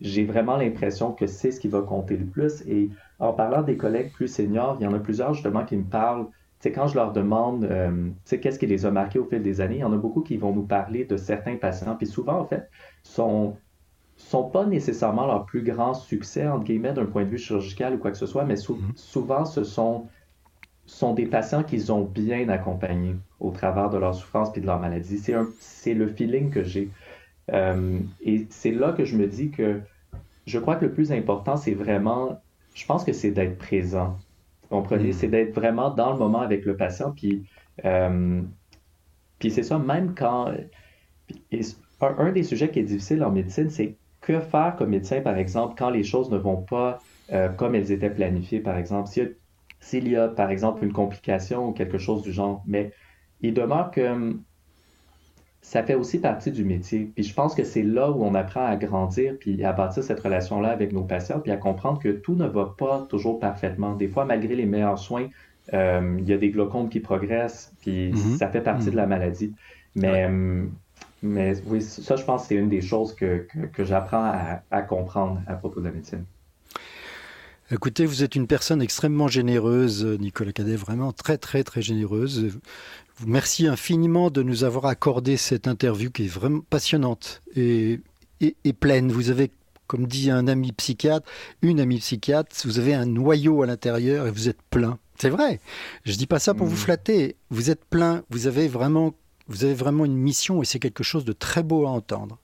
[0.00, 2.62] j'ai vraiment l'impression que c'est ce qui va compter le plus.
[2.68, 5.84] Et en parlant des collègues plus seniors, il y en a plusieurs justement qui me
[5.84, 6.26] parlent
[6.58, 9.76] c'est quand je leur demande euh, qu'est-ce qui les a marqués au fil des années,
[9.76, 12.46] il y en a beaucoup qui vont nous parler de certains patients, puis souvent, en
[12.46, 12.70] fait,
[13.02, 13.56] sont
[14.16, 17.98] sont pas nécessairement leur plus grand succès, entre guillemets, d'un point de vue chirurgical ou
[17.98, 18.96] quoi que ce soit, mais mm-hmm.
[18.96, 20.06] souvent, ce sont,
[20.86, 24.80] sont des patients qu'ils ont bien accompagnés au travers de leur souffrance et de leur
[24.80, 25.18] maladie.
[25.60, 26.90] C'est le feeling que j'ai.
[27.52, 29.80] Euh, et c'est là que je me dis que
[30.46, 32.40] je crois que le plus important, c'est vraiment,
[32.74, 34.16] je pense que c'est d'être présent
[34.68, 35.10] comprenez?
[35.10, 35.12] Hmm.
[35.12, 37.12] C'est d'être vraiment dans le moment avec le patient.
[37.12, 37.44] Puis,
[37.84, 38.42] euh,
[39.38, 40.52] puis c'est ça, même quand.
[42.00, 43.96] un, des sujets qui est difficile en médecine, c'est
[44.26, 46.98] que faire comme médecin, par exemple, quand les choses ne vont pas
[47.32, 49.08] euh, comme elles étaient planifiées, par exemple.
[49.78, 52.62] S'il y, a, par exemple, une complication ou quelque chose du genre.
[52.66, 52.92] Mais
[53.40, 54.34] il demeure que
[55.60, 57.12] ça fait aussi partie du métier.
[57.14, 60.18] Puis je pense que c'est là où on apprend à grandir, puis à bâtir cette
[60.18, 63.94] relation-là avec nos patients, puis à comprendre que tout ne va pas toujours parfaitement.
[63.94, 65.28] Des fois, malgré les meilleurs soins,
[65.72, 68.36] euh, il y a des glaucomes qui progressent, puis mhm.
[68.38, 69.54] ça fait partie de la maladie.
[69.94, 70.66] Mais, euh,
[71.22, 74.82] mais oui, ça, je pense que c'est une des choses que, que, j'apprends à, à
[74.82, 76.24] comprendre à propos de la médecine.
[77.70, 82.58] Écoutez, vous êtes une personne extrêmement généreuse, Nicolas Cadet, vraiment très très très généreuse.
[83.26, 88.00] Merci infiniment de nous avoir accordé cette interview qui est vraiment passionnante et,
[88.40, 89.10] et, pleine.
[89.10, 89.50] Vous avez,
[89.86, 91.28] comme dit un ami psychiatre,
[91.62, 94.98] une amie psychiatre, vous avez un noyau à l'intérieur et vous êtes plein.
[95.18, 95.60] C'est vrai.
[96.04, 96.78] Je dis pas ça pour vous mmh.
[96.78, 97.36] flatter.
[97.50, 98.22] Vous êtes plein.
[98.28, 99.14] Vous avez vraiment,
[99.48, 102.38] vous avez vraiment une mission et c'est quelque chose de très beau à entendre.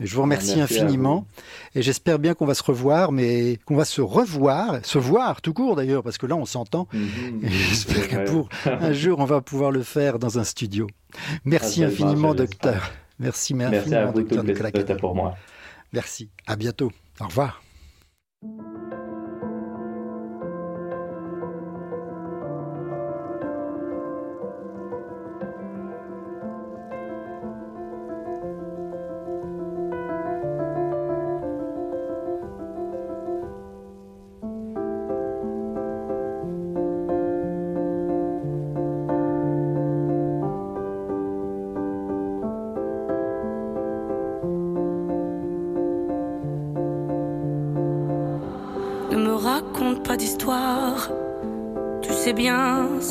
[0.00, 1.26] Je vous remercie infiniment
[1.74, 5.52] et j'espère bien qu'on va se revoir, mais qu'on va se revoir, se voir tout
[5.52, 6.88] court d'ailleurs, parce que là on s'entend.
[6.92, 7.40] Mhm.
[7.42, 10.86] j'espère que pour un jour on va pouvoir le faire dans un studio.
[11.44, 12.90] Merci infiniment, docteur.
[13.18, 15.36] Merci, merci infiniment, à vous, docteur Nicolas pour moi.
[15.92, 16.30] Merci.
[16.46, 16.92] À bientôt.
[17.20, 17.62] Au revoir.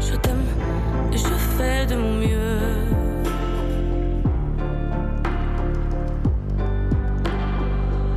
[0.00, 0.44] je t'aime
[1.12, 2.38] et je fais de mon mieux.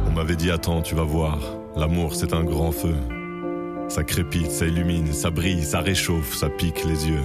[0.07, 1.39] On m'avait dit attends, tu vas voir,
[1.75, 2.95] l'amour c'est un grand feu.
[3.87, 7.23] Ça crépite, ça illumine, ça brille, ça réchauffe, ça pique les yeux.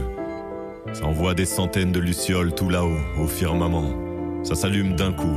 [0.92, 3.90] Ça envoie des centaines de lucioles tout là-haut, au firmament.
[4.44, 5.36] Ça s'allume d'un coup,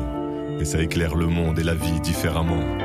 [0.60, 2.85] et ça éclaire le monde et la vie différemment.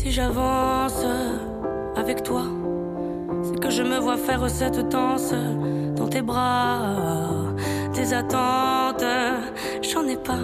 [0.00, 1.04] Si j'avance
[1.96, 2.44] avec toi,
[3.42, 5.34] c'est que je me vois faire cette danse
[5.96, 6.94] dans tes bras
[7.92, 9.04] tes attentes,
[9.82, 10.38] j'en ai pas.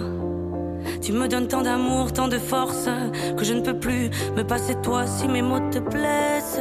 [1.01, 2.89] Tu me donnes tant d'amour, tant de force,
[3.37, 6.59] que je ne peux plus me passer de toi si mes mots te plaisent.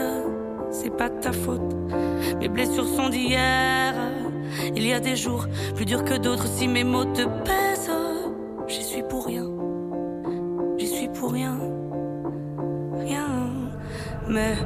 [0.70, 1.74] C'est pas ta faute,
[2.38, 3.92] mes blessures sont d'hier.
[4.76, 7.73] Il y a des jours plus durs que d'autres si mes mots te pèsent.
[14.34, 14.56] Mais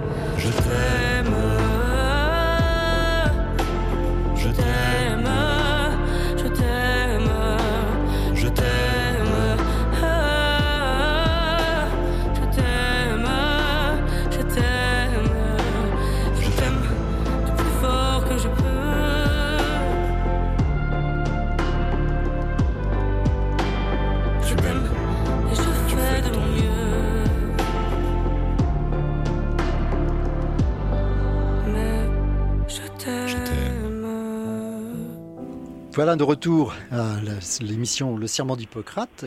[35.98, 37.16] Voilà de retour à
[37.60, 39.24] l'émission Le Serment d'Hippocrate,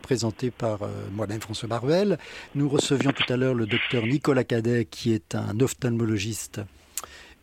[0.00, 2.18] présentée par euh, moi-même François Baruel.
[2.54, 6.62] Nous recevions tout à l'heure le docteur Nicolas Cadet, qui est un ophtalmologiste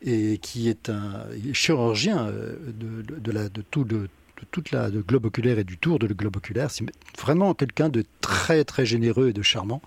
[0.01, 4.09] et qui est un chirurgien euh, de, de tout de,
[4.49, 6.71] toute la globe oculaire et du tour de le globe oculaire.
[6.71, 6.85] C'est
[7.19, 9.83] vraiment quelqu'un de très très généreux et de charmant.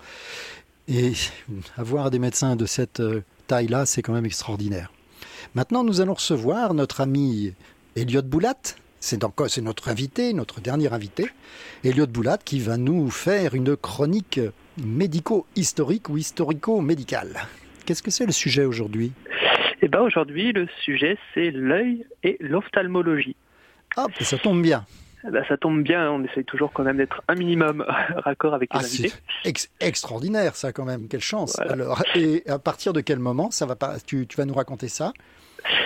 [0.87, 1.11] Et
[1.75, 4.93] avoir des médecins de cette euh, taille-là, c'est quand même extraordinaire.
[5.53, 7.51] Maintenant, nous allons recevoir notre ami
[7.97, 8.75] Elliot Boulat,
[9.05, 11.27] c'est notre invité, notre dernier invité,
[11.83, 14.39] Elliot Boulat, qui va nous faire une chronique
[14.83, 17.45] médico-historique ou historico-médicale.
[17.85, 19.11] Qu'est-ce que c'est le sujet aujourd'hui?
[19.83, 23.35] Eh bien aujourd'hui, le sujet, c'est l'œil et l'ophtalmologie.
[23.95, 24.85] Ah, ça tombe bien.
[25.27, 27.85] Eh ben, ça tombe bien, on essaye toujours quand même d'être un minimum
[28.15, 29.13] raccord avec les ah, invités.
[29.81, 31.59] extraordinaire ça quand même, quelle chance.
[31.59, 35.13] Alors, et à partir de quel moment ça va pas, tu vas nous raconter ça?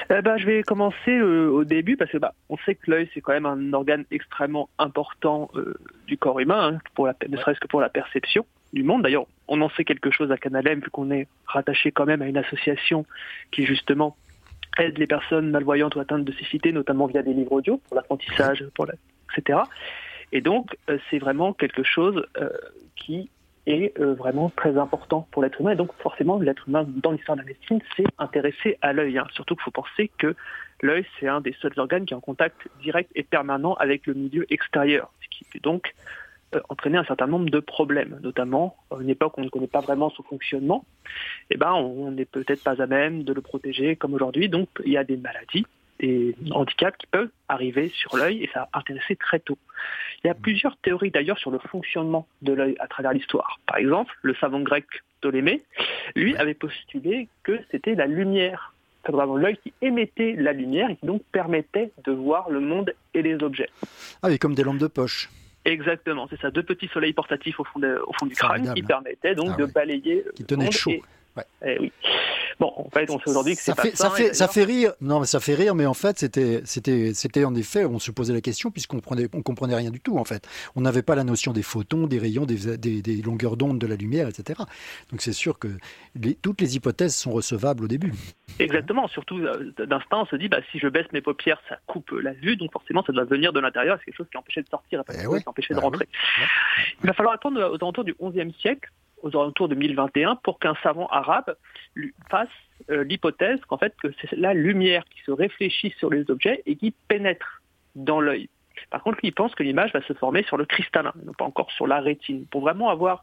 [0.09, 3.09] Eh ben, je vais commencer euh, au début parce que bah, on sait que l'œil
[3.13, 5.75] c'est quand même un organe extrêmement important euh,
[6.07, 9.03] du corps humain, hein, pour la, ne serait-ce que pour la perception du monde.
[9.03, 12.27] D'ailleurs, on en sait quelque chose à Canalem vu qu'on est rattaché quand même à
[12.27, 13.05] une association
[13.51, 14.15] qui justement
[14.77, 18.63] aide les personnes malvoyantes ou atteintes de cécité, notamment via des livres audio pour l'apprentissage,
[18.75, 18.87] pour
[19.35, 19.59] etc.
[20.31, 22.25] Et donc, euh, c'est vraiment quelque chose
[22.95, 23.29] qui
[23.69, 25.71] est euh, vraiment très important pour l'être humain.
[25.71, 29.17] Et donc forcément, l'être humain, dans l'histoire de la médecine, s'est intéressé à l'œil.
[29.17, 29.27] Hein.
[29.33, 30.35] Surtout qu'il faut penser que
[30.81, 34.13] l'œil, c'est un des seuls organes qui est en contact direct et permanent avec le
[34.13, 35.93] milieu extérieur, ce qui peut donc
[36.55, 39.67] euh, entraîner un certain nombre de problèmes, notamment à une époque où on ne connaît
[39.67, 40.83] pas vraiment son fonctionnement,
[41.51, 44.49] eh ben, on n'est peut-être pas à même de le protéger comme aujourd'hui.
[44.49, 45.65] Donc il y a des maladies
[45.99, 49.57] des handicaps qui peuvent arriver sur l'œil et ça a intéressé très tôt.
[50.23, 53.59] Il y a plusieurs théories d'ailleurs sur le fonctionnement de l'œil à travers l'histoire.
[53.65, 54.85] Par exemple, le savant grec
[55.19, 55.61] Ptolémée,
[56.15, 58.73] lui, avait postulé que c'était la lumière,
[59.07, 63.21] vraiment l'œil qui émettait la lumière et qui donc permettait de voir le monde et
[63.21, 63.69] les objets.
[64.21, 65.29] Ah oui, comme des lampes de poche.
[65.65, 69.35] Exactement, c'est ça, deux petits soleils portatifs au fond, au fond du crâne qui permettaient
[69.35, 70.23] donc ah de balayer.
[70.35, 70.93] Qui tenaient chaud.
[71.65, 71.91] Eh oui.
[72.59, 74.09] Bon, en fait, on sait aujourd'hui que c'est pas fait, ça.
[74.09, 74.91] Fait, ça fait rire.
[74.99, 78.11] Non, mais ça fait rire, mais en fait, c'était, c'était, c'était en effet, on se
[78.11, 80.45] posait la question puisqu'on prenait, on comprenait rien du tout en fait.
[80.75, 83.95] On n'avait pas la notion des photons, des rayons, des, des, longueurs d'onde de la
[83.95, 84.59] lumière, etc.
[85.09, 85.69] Donc c'est sûr que
[86.41, 88.13] toutes les hypothèses sont recevables au début.
[88.59, 89.07] Exactement.
[89.07, 92.33] Surtout euh, d'instinct, on se dit, bah, si je baisse mes paupières, ça coupe la
[92.33, 93.97] vue, donc forcément, ça doit venir de l'intérieur.
[93.99, 96.09] C'est quelque chose qui empêchait de sortir, eh qui empêchait de bah rentrer.
[97.01, 98.89] Il va falloir attendre aux alentours du XIe siècle
[99.21, 101.55] aux alentours de 1021 pour qu'un savant arabe
[102.29, 102.49] fasse
[102.89, 106.75] euh, l'hypothèse qu'en fait que c'est la lumière qui se réfléchit sur les objets et
[106.75, 107.61] qui pénètre
[107.95, 108.49] dans l'œil.
[108.89, 111.45] Par contre, lui, il pense que l'image va se former sur le cristallin, non pas
[111.45, 112.45] encore sur la rétine.
[112.45, 113.21] Pour vraiment avoir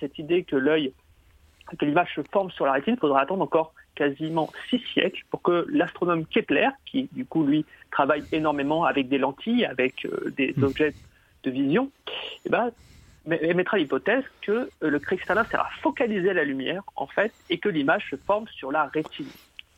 [0.00, 0.92] cette idée que l'œil,
[1.78, 5.42] que l'image se forme sur la rétine, il faudra attendre encore quasiment six siècles pour
[5.42, 10.52] que l'astronome Kepler, qui du coup lui travaille énormément avec des lentilles, avec euh, des
[10.56, 10.64] hmm.
[10.64, 10.94] objets
[11.44, 11.90] de vision,
[12.46, 12.70] eh ben,
[13.30, 17.68] émettra l'hypothèse que euh, le cristallin sert à focaliser la lumière, en fait, et que
[17.68, 19.28] l'image se forme sur la rétine.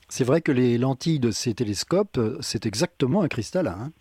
[0.09, 3.77] C'est vrai que les lentilles de ces télescopes, euh, c'est exactement un cristallin.
[3.79, 3.93] Hein.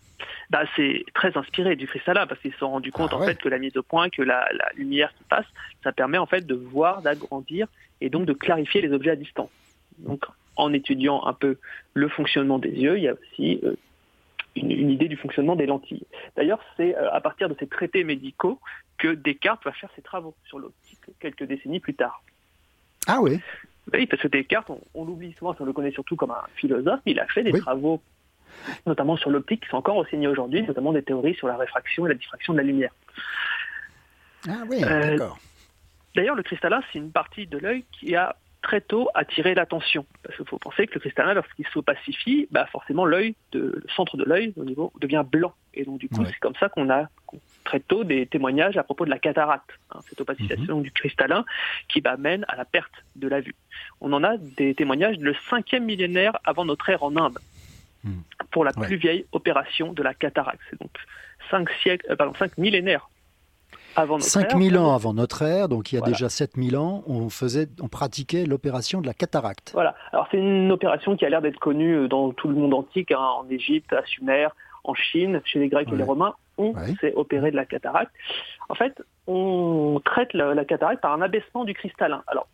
[0.50, 3.36] bah, c'est très inspiré du cristallin parce qu'ils se sont rendus compte ah en fait
[3.36, 5.46] que la mise au point, que la, lumière qui passe,
[5.82, 7.66] ça permet en fait de voir, d'agrandir
[8.00, 9.50] et donc de clarifier les objets à distance.
[9.98, 10.24] Donc
[10.56, 11.58] en étudiant un peu
[11.94, 13.74] le fonctionnement des yeux, il y a aussi euh,
[14.54, 16.06] une, idée du fonctionnement des lentilles.
[16.36, 18.58] D'ailleurs, c'est à partir de ces traités médicaux
[18.98, 22.22] que Descartes va faire ses travaux sur l'optique quelques décennies plus tard.
[23.06, 23.40] Ah oui
[23.92, 27.12] Oui, parce que Descartes, on, l'oublie souvent, on le connaît surtout comme un philosophe, mais
[27.12, 28.00] il a fait des travaux,
[28.86, 32.10] notamment sur l'optique, qui sont encore enseignés aujourd'hui, notamment des théories sur la réfraction et
[32.10, 32.92] la diffraction de la lumière.
[34.48, 35.38] Ah oui, euh, d'accord.
[36.14, 38.36] D'ailleurs, le cristallin, c'est une partie de l'œil qui a
[38.66, 40.04] très tôt attiré l'attention.
[40.24, 44.16] Parce qu'il faut penser que le cristallin, lorsqu'il se pacifie, bah forcément l'œil, le centre
[44.16, 45.54] de l'œil au niveau devient blanc.
[45.72, 47.08] Et donc du coup, c'est comme ça qu'on a
[47.62, 50.82] très tôt des témoignages à propos de la cataracte, hein, cette opacification mhm.
[50.82, 51.44] du cristallin
[51.88, 53.54] qui mène à la perte de la vue.
[54.00, 57.38] On en a des témoignages le cinquième millénaire avant notre ère en Inde
[58.02, 58.20] hmm.
[58.50, 60.60] pour la plus vieille opération de la cataracte.
[60.70, 60.90] C'est donc
[61.50, 63.08] cinq siècles, euh, pardon, cinq millénaires
[63.96, 67.28] avant notre 5000 ans avant notre ère, donc il y a déjà 7000 ans, on,
[67.28, 69.70] faisait, on pratiquait l'opération de la cataracte.
[69.72, 69.94] Voilà.
[70.12, 73.10] Alors c'est une opération qui a l'air d'être connue euh, dans tout le monde antique,
[73.10, 74.48] hein, en Égypte, à Sumer,
[74.84, 78.12] en Chine, chez les Grecs et les Romains, on s'est opéré de la cataracte.
[78.68, 82.22] En fait, on traite la, cataracte par un abaissement du cristallin.
[82.26, 82.48] Alors,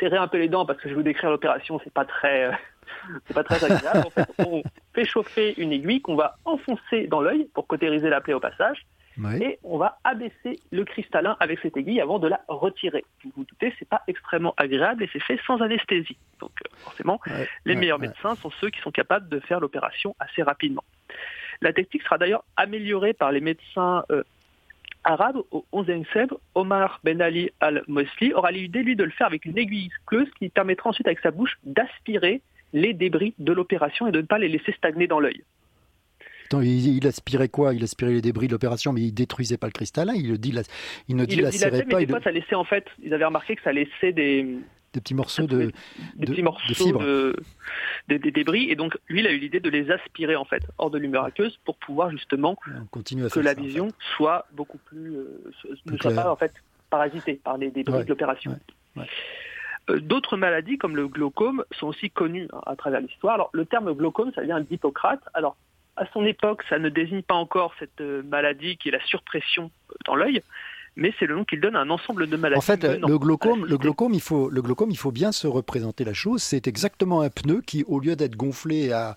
[0.00, 2.46] serrez un peu les dents parce que je vais vous décrire l'opération, c'est pas très,
[2.46, 2.52] euh,
[3.26, 4.06] c'est pas très agréable.
[4.06, 4.62] En fait, on
[4.94, 8.86] fait chauffer une aiguille qu'on va enfoncer dans l'œil pour cautériser la plaie au passage.
[9.40, 13.04] Et on va abaisser le cristallin avec cette aiguille avant de la retirer.
[13.24, 16.16] Vous vous doutez, c'est pas extrêmement agréable et c'est fait sans anesthésie.
[16.40, 17.20] Donc euh, forcément,
[17.64, 20.84] les meilleurs médecins sont ceux qui sont capables de faire l'opération assez rapidement.
[21.60, 24.22] La technique sera d'ailleurs améliorée par les médecins euh,
[25.04, 26.34] arabes au 11e siècle.
[26.54, 30.48] Omar Ben Ali al-Mosli aura l'idée, lui, de le faire avec une aiguille cleuse qui
[30.48, 32.42] permettra ensuite, avec sa bouche, d'aspirer
[32.72, 35.42] les débris de l'opération et de ne pas les laisser stagner dans l'œil.
[36.52, 37.74] Il, aspirait quoi?
[37.74, 40.14] Il aspirait les débris de l'opération, mais il détruisait pas le cristallin?
[40.14, 40.54] Il, dit,
[41.08, 41.98] il ne dit il, lacérait pas.
[41.98, 42.86] Mais des fois, ça laissait en fait.
[43.02, 44.58] Ils avaient remarqué que ça laissait des,
[44.92, 45.70] des petits morceaux de,
[46.16, 47.36] des petits morceaux de,
[48.08, 50.90] des, débris et donc lui il a eu l'idée de les aspirer en fait hors
[50.90, 55.52] de l'humeur aqueuse pour pouvoir justement que la vision soit beaucoup plus, euh,
[55.86, 56.52] ne soit pas en fait
[56.90, 58.58] parasitée par les débris de l'opération.
[59.90, 63.34] Euh, d'autres maladies comme le glaucome sont aussi connues hein, à travers l'histoire.
[63.34, 65.20] Alors le terme glaucome ça vient d'Hippocrate.
[65.34, 65.56] Alors
[65.98, 69.70] à son époque ça ne désigne pas encore cette euh, maladie qui est la surpression
[70.06, 70.42] dans l'œil,
[70.98, 72.58] mais c'est le nom qu'il donne à un ensemble de maladies.
[72.58, 76.04] En fait, le glaucome, le glaucome, il faut, le glaucome, il faut bien se représenter
[76.04, 76.42] la chose.
[76.42, 79.14] C'est exactement un pneu qui, au lieu d'être gonflé à,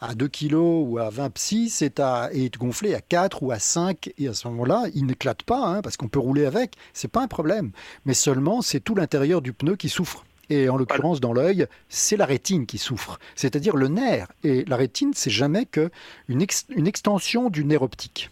[0.00, 3.58] à 2 kg ou à 20 psi, c'est à est gonflé à 4 ou à
[3.58, 4.10] 5.
[4.16, 6.72] Et à ce moment-là, il n'éclate pas, hein, parce qu'on peut rouler avec.
[6.94, 7.72] C'est pas un problème.
[8.06, 10.24] Mais seulement, c'est tout l'intérieur du pneu qui souffre.
[10.50, 14.26] Et en l'occurrence, dans l'œil, c'est la rétine qui souffre, c'est-à-dire le nerf.
[14.44, 15.90] Et la rétine, c'est jamais que
[16.28, 18.30] une, une extension du nerf optique.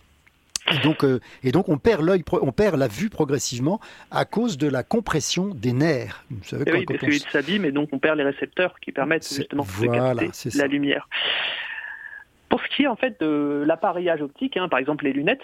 [0.72, 4.58] Et donc, euh, et donc on perd l'œil, on perd la vue progressivement à cause
[4.58, 6.24] de la compression des nerfs.
[6.30, 9.86] Vous savez, eh oui, parce et donc on perd les récepteurs qui permettent justement de
[9.86, 11.08] capter la lumière.
[12.48, 15.42] Pour ce qui est en fait de l'appareillage optique, hein, par exemple les lunettes,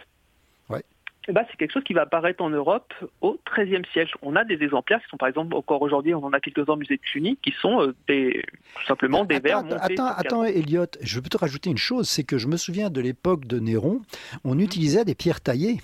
[1.26, 4.14] eh ben, c'est quelque chose qui va apparaître en Europe au XIIIe siècle.
[4.20, 6.76] On a des exemplaires qui sont par exemple encore aujourd'hui, on en a quelques-uns au
[6.76, 8.44] musée de Cluny, qui sont euh, des,
[8.76, 9.94] tout simplement des verres montés.
[9.94, 13.00] Attends, attends, Elliot, je veux te rajouter une chose, c'est que je me souviens de
[13.00, 14.02] l'époque de Néron,
[14.44, 15.80] on utilisait des pierres taillées.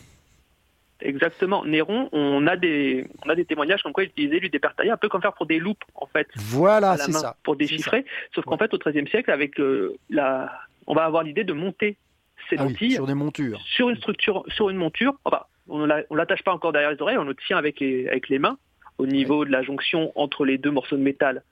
[1.03, 1.65] Exactement.
[1.65, 4.75] Néron, on a des, on a des témoignages comme quoi il utilisait lui des pierres
[4.75, 6.29] taillées, un peu comme faire pour des loupes en fait.
[6.35, 7.37] Voilà, c'est ça.
[7.43, 8.05] Pour déchiffrer.
[8.35, 10.53] Sauf qu'en fait, au XIIIe siècle, avec euh, la,
[10.87, 11.97] on va avoir l'idée de monter
[12.59, 13.61] ah sur des montures.
[13.67, 15.15] Sur une structure, sur une monture.
[15.69, 18.39] on ne l'attache pas encore derrière les oreilles, on le tient avec les, avec les
[18.39, 18.59] mains
[18.99, 21.43] au niveau de la jonction entre les deux morceaux de métal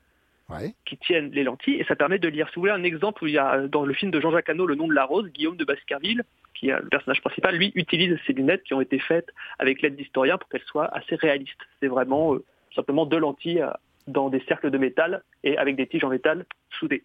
[0.87, 2.49] qui tiennent les lentilles et ça permet de lire.
[2.49, 4.67] Si vous voulez un exemple, où il y a dans le film de Jean-Jacques Hano,
[4.67, 6.25] Le nom de la rose, Guillaume de Baskerville,
[6.55, 9.29] qui est le personnage principal, lui utilise ces lunettes qui ont été faites
[9.59, 11.61] avec l'aide d'historiens pour qu'elles soient assez réalistes.
[11.81, 12.45] C'est vraiment euh,
[12.75, 13.71] simplement deux lentilles euh,
[14.07, 16.47] dans des cercles de métal et avec des tiges en métal
[16.79, 17.05] soudées.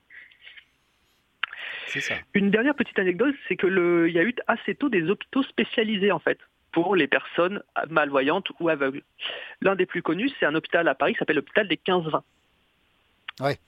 [2.34, 5.44] Une dernière petite anecdote, c'est que le, il y a eu assez tôt des hôpitaux
[5.44, 6.40] spécialisés en fait
[6.72, 9.04] pour les personnes malvoyantes ou aveugles.
[9.62, 12.22] L'un des plus connus, c'est un hôpital à Paris qui s'appelle l'hôpital des 15-20.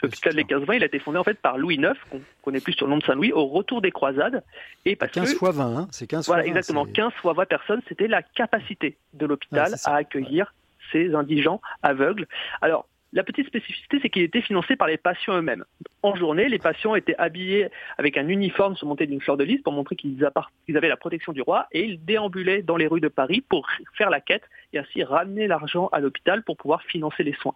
[0.01, 2.73] l'hôpital des 15-20, il a été fondé en fait par Louis IX, qu'on connaît plus
[2.73, 4.43] sur le nom de Saint-Louis, au retour des croisades.
[4.85, 6.57] Et parce 15 fois 20, hein c'est 15 voilà, fois 20.
[6.57, 10.53] Exactement, 15 fois 20 personnes, c'était la capacité de l'hôpital à accueillir
[10.91, 12.27] ces indigents aveugles.
[12.61, 15.63] Alors, la petite spécificité, c'est qu'il était financé par les patients eux-mêmes.
[16.03, 19.71] En journée, les patients étaient habillés avec un uniforme surmonté d'une fleur de lys pour
[19.71, 23.39] montrer qu'ils avaient la protection du roi et ils déambulaient dans les rues de Paris
[23.39, 24.43] pour faire la quête
[24.73, 27.55] et ainsi ramener l'argent à l'hôpital pour pouvoir financer les soins.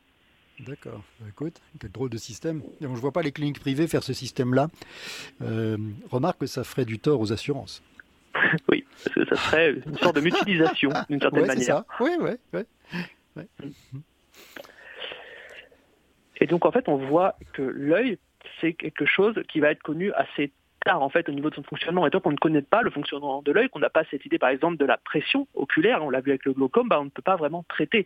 [0.62, 1.03] D'accord.
[1.20, 2.62] Bah, écoute, quel drôle de système.
[2.80, 4.70] je ne vois pas les cliniques privées faire ce système-là.
[5.41, 5.78] Euh,
[6.10, 7.84] remarque que ça ferait du tort aux assurances.
[8.70, 11.66] oui, parce que ça serait une sorte de mutualisation d'une certaine manière.
[11.66, 11.86] Ça.
[11.99, 13.43] Oui, oui, oui.
[16.39, 18.17] Et donc en fait, on voit que l'œil,
[18.61, 20.51] c'est quelque chose qui va être connu assez
[20.85, 22.05] tard en fait au niveau de son fonctionnement.
[22.07, 24.39] Et tant qu'on ne connaît pas le fonctionnement de l'œil, qu'on n'a pas cette idée
[24.39, 27.09] par exemple de la pression oculaire, on l'a vu avec le glaucome, bah, on ne
[27.09, 28.05] peut pas vraiment traiter.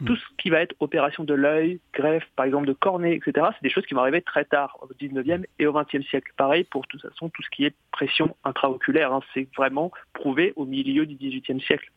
[0.00, 0.06] Hmm.
[0.06, 3.62] Tout ce qui va être opération de l'œil, greffe par exemple de cornée, etc., c'est
[3.62, 6.32] des choses qui vont arriver très tard, au 19e et au 20e siècle.
[6.36, 10.52] Pareil pour de toute façon tout ce qui est pression intraoculaire, hein, c'est vraiment prouvé
[10.56, 11.90] au milieu du 18e siècle.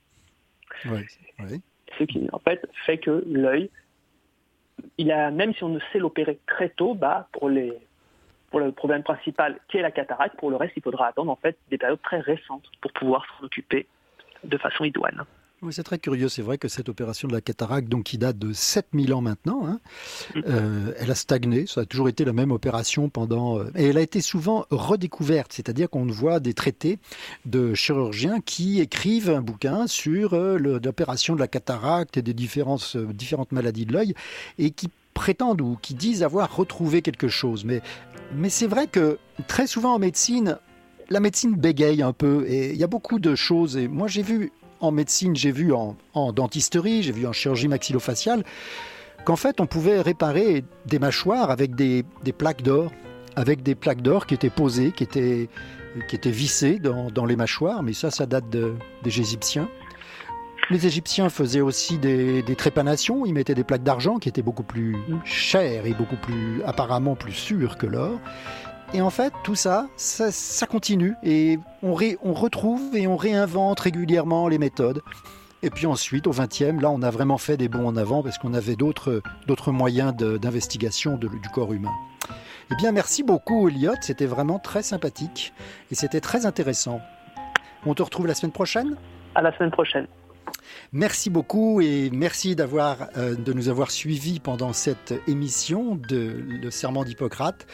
[1.97, 3.69] Ce qui en fait fait que l'œil
[4.97, 7.73] il a, même si on ne sait l'opérer très tôt, bah, pour, les,
[8.49, 11.35] pour le problème principal qui est la cataracte, pour le reste, il faudra attendre en
[11.35, 13.87] fait des périodes très récentes pour pouvoir s'en occuper
[14.43, 15.23] de façon idoine.
[15.61, 16.27] Oui, c'est très curieux.
[16.27, 19.65] C'est vrai que cette opération de la cataracte, donc qui date de 7000 ans maintenant,
[19.65, 19.79] hein,
[20.35, 20.41] mm.
[20.47, 21.65] euh, elle a stagné.
[21.65, 23.59] Ça a toujours été la même opération pendant.
[23.59, 25.53] Euh, et elle a été souvent redécouverte.
[25.53, 26.99] C'est-à-dire qu'on voit des traités
[27.45, 32.97] de chirurgiens qui écrivent un bouquin sur euh, l'opération de la cataracte et des différentes,
[32.97, 34.13] différentes maladies de l'œil
[34.59, 37.63] et qui prétendent ou qui disent avoir retrouvé quelque chose.
[37.63, 37.81] Mais,
[38.33, 40.59] mais c'est vrai que très souvent en médecine,
[41.09, 43.77] la médecine bégaye un peu et il y a beaucoup de choses.
[43.77, 45.95] Et moi, j'ai vu en médecine, j'ai vu en,
[46.33, 48.43] dentisterie, j'ai vu en chirurgie maxillofaciale,
[49.23, 52.03] qu'en fait, on pouvait réparer des mâchoires avec des,
[52.37, 52.91] plaques d'or,
[53.35, 55.49] avec des plaques d'or qui étaient posées, qui étaient,
[56.25, 59.69] vissées dans, les mâchoires, mais ça, ça date des Égyptiens.
[60.71, 64.63] Les Égyptiens faisaient aussi des, des, trépanations, ils mettaient des plaques d'argent qui étaient beaucoup
[64.63, 68.19] plus chères et beaucoup plus apparemment plus sûres que l'or.
[68.95, 71.15] Et en fait, tout ça, ça, continue.
[71.21, 75.01] Et on, on retrouve et on réinvente régulièrement les méthodes.
[75.63, 78.37] Et puis ensuite, au 20e, là, on a vraiment fait des bons en avant parce
[78.37, 79.21] qu'on avait d'autres
[79.67, 81.91] moyens d'investigation du corps humain.
[82.71, 83.95] Eh bien, merci beaucoup, Elliot.
[83.99, 85.51] C'était vraiment très sympathique
[85.91, 87.01] et c'était très intéressant.
[87.85, 88.95] On te retrouve la semaine prochaine?
[89.35, 90.07] À la semaine prochaine.
[90.91, 96.71] Merci beaucoup et merci d'avoir, euh, de nous avoir suivis pendant cette émission de Le
[96.71, 97.67] Serment d'Hippocrate.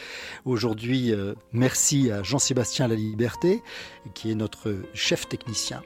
[0.44, 3.62] Aujourd'hui, euh, merci à Jean-Sébastien Laliberté,
[4.14, 5.82] qui est notre chef technicien.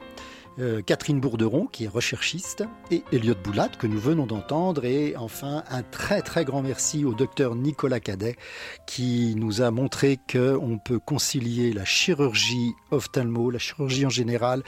[0.58, 4.86] Euh, Catherine Bourderon, qui est recherchiste, et Elliot Boulat, que nous venons d'entendre.
[4.86, 8.36] Et enfin, un très très grand merci au docteur Nicolas Cadet,
[8.86, 14.62] qui nous a montré qu'on peut concilier la chirurgie ophtalmo, la chirurgie en général,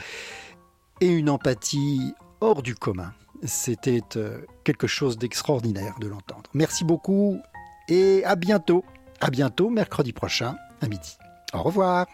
[1.01, 3.13] et une empathie hors du commun.
[3.43, 6.49] C'était euh, quelque chose d'extraordinaire de l'entendre.
[6.53, 7.39] Merci beaucoup
[7.87, 8.83] et à bientôt.
[9.21, 11.17] À bientôt mercredi prochain à midi.
[11.53, 12.07] Au revoir.